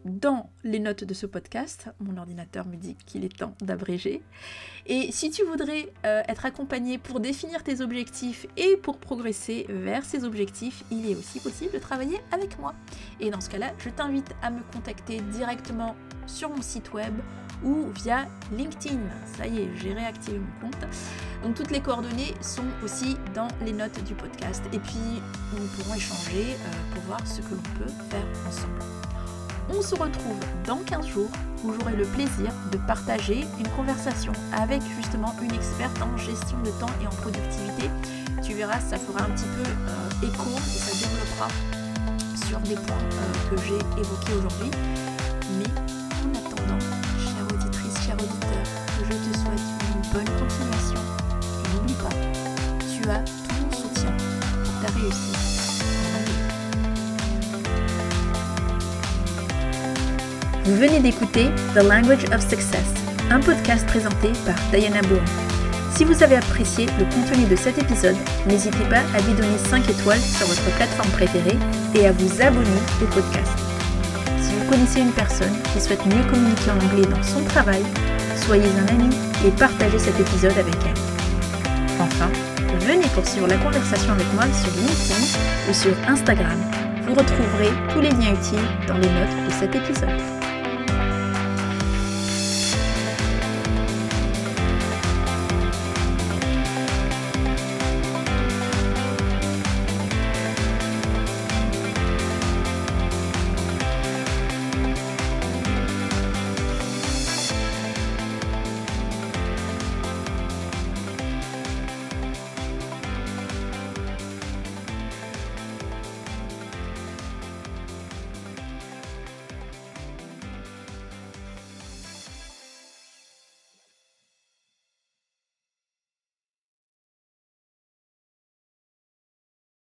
dans 0.05 0.49
les 0.63 0.79
notes 0.79 1.03
de 1.03 1.13
ce 1.13 1.25
podcast. 1.25 1.89
Mon 1.99 2.17
ordinateur 2.17 2.65
me 2.65 2.77
dit 2.77 2.95
qu'il 3.05 3.25
est 3.25 3.37
temps 3.37 3.55
d'abréger. 3.59 4.21
Et 4.85 5.11
si 5.11 5.31
tu 5.31 5.43
voudrais 5.43 5.91
euh, 6.05 6.21
être 6.27 6.45
accompagné 6.45 6.97
pour 6.97 7.19
définir 7.19 7.63
tes 7.63 7.81
objectifs 7.81 8.45
et 8.55 8.77
pour 8.77 8.99
progresser 8.99 9.65
vers 9.67 10.05
ces 10.05 10.23
objectifs, 10.23 10.83
il 10.91 11.09
est 11.09 11.15
aussi 11.15 11.39
possible 11.39 11.73
de 11.73 11.79
travailler 11.79 12.19
avec 12.31 12.59
moi. 12.59 12.75
Et 13.19 13.31
dans 13.31 13.41
ce 13.41 13.49
cas-là, 13.49 13.73
je 13.79 13.89
t'invite 13.89 14.29
à 14.41 14.51
me 14.51 14.61
contacter 14.71 15.19
directement 15.31 15.95
sur 16.27 16.49
mon 16.49 16.61
site 16.61 16.93
web 16.93 17.13
ou 17.63 17.87
via 18.03 18.27
LinkedIn. 18.55 18.99
Ça 19.37 19.47
y 19.47 19.59
est, 19.61 19.69
j'ai 19.75 19.93
réactivé 19.93 20.39
mon 20.39 20.67
compte. 20.67 20.85
Donc 21.43 21.55
toutes 21.55 21.71
les 21.71 21.81
coordonnées 21.81 22.33
sont 22.41 22.65
aussi 22.83 23.17
dans 23.33 23.47
les 23.63 23.73
notes 23.73 24.03
du 24.03 24.13
podcast. 24.13 24.63
Et 24.71 24.79
puis 24.79 25.21
nous 25.53 25.65
pourrons 25.75 25.95
échanger 25.95 26.53
euh, 26.53 26.93
pour 26.93 27.03
voir 27.03 27.25
ce 27.27 27.41
que 27.41 27.55
l'on 27.55 27.61
peut 27.79 27.91
faire 28.09 28.25
ensemble. 28.47 29.04
On 29.69 29.81
se 29.81 29.95
retrouve 29.95 30.39
dans 30.65 30.77
15 30.77 31.07
jours 31.07 31.29
où 31.63 31.73
j'aurai 31.73 31.95
le 31.95 32.05
plaisir 32.05 32.51
de 32.71 32.77
partager 32.77 33.45
une 33.59 33.67
conversation 33.69 34.31
avec 34.53 34.81
justement 34.95 35.33
une 35.41 35.53
experte 35.53 35.99
en 36.01 36.15
gestion 36.17 36.57
de 36.63 36.69
temps 36.79 36.93
et 37.01 37.07
en 37.07 37.15
productivité. 37.21 37.89
Tu 38.43 38.53
verras, 38.53 38.79
ça 38.79 38.97
fera 38.97 39.23
un 39.23 39.29
petit 39.31 39.47
peu 39.55 39.63
euh, 39.67 40.27
écho 40.27 40.49
et 40.55 40.79
ça 40.79 40.91
développera 41.07 41.47
sur 42.47 42.59
des 42.59 42.75
points 42.75 42.95
euh, 42.95 43.49
que 43.49 43.61
j'ai 43.63 43.99
évoqués 43.99 44.33
aujourd'hui. 44.37 44.69
Mais 45.57 45.71
en 46.21 46.29
attendant, 46.37 46.79
chère 47.17 47.45
auditrice, 47.51 48.05
chère 48.05 48.15
auditeur, 48.15 48.63
je 48.99 49.17
te 49.17 49.37
souhaite 49.37 49.65
une 49.95 50.11
bonne 50.13 50.39
continuation. 50.39 51.01
Et 51.63 51.75
n'oublie 51.75 51.93
pas, 51.95 52.15
tu 52.93 53.09
as 53.09 53.34
Vous 60.65 60.77
venez 60.77 60.99
d'écouter 60.99 61.45
The 61.75 61.83
Language 61.83 62.25
of 62.33 62.41
Success, 62.41 62.87
un 63.29 63.39
podcast 63.39 63.85
présenté 63.85 64.31
par 64.47 64.55
Diana 64.71 64.99
Bourne. 65.03 65.23
Si 65.95 66.03
vous 66.03 66.23
avez 66.23 66.37
apprécié 66.37 66.87
le 66.97 67.05
contenu 67.05 67.45
de 67.45 67.55
cet 67.55 67.77
épisode, 67.77 68.15
n'hésitez 68.47 68.83
pas 68.89 69.03
à 69.13 69.21
lui 69.21 69.33
donner 69.35 69.59
5 69.69 69.87
étoiles 69.87 70.19
sur 70.19 70.47
votre 70.47 70.65
plateforme 70.75 71.11
préférée 71.11 71.57
et 71.93 72.07
à 72.07 72.11
vous 72.13 72.41
abonner 72.41 72.81
au 72.99 73.05
podcast. 73.13 73.53
Si 74.41 74.53
vous 74.55 74.65
connaissez 74.67 75.01
une 75.01 75.11
personne 75.11 75.53
qui 75.71 75.79
souhaite 75.79 76.03
mieux 76.07 76.23
communiquer 76.31 76.71
en 76.71 76.83
anglais 76.83 77.07
dans 77.07 77.21
son 77.21 77.43
travail, 77.43 77.83
soyez 78.35 78.65
un 78.65 78.87
ami 78.95 79.15
et 79.45 79.51
partagez 79.51 79.99
cet 79.99 80.19
épisode 80.19 80.57
avec 80.57 80.75
elle. 80.83 82.01
Enfin, 82.01 82.31
venez 82.87 83.07
poursuivre 83.13 83.47
la 83.47 83.57
conversation 83.57 84.13
avec 84.13 84.33
moi 84.33 84.45
sur 84.45 84.73
LinkedIn 84.75 85.69
ou 85.69 85.73
sur 85.75 85.93
Instagram. 86.07 86.57
Vous 87.05 87.13
retrouverez 87.13 87.69
tous 87.93 88.01
les 88.01 88.09
liens 88.09 88.33
utiles 88.33 88.65
dans 88.87 88.97
les 88.97 89.09
notes 89.09 89.45
de 89.47 89.51
cet 89.59 89.75
épisode. 89.75 90.34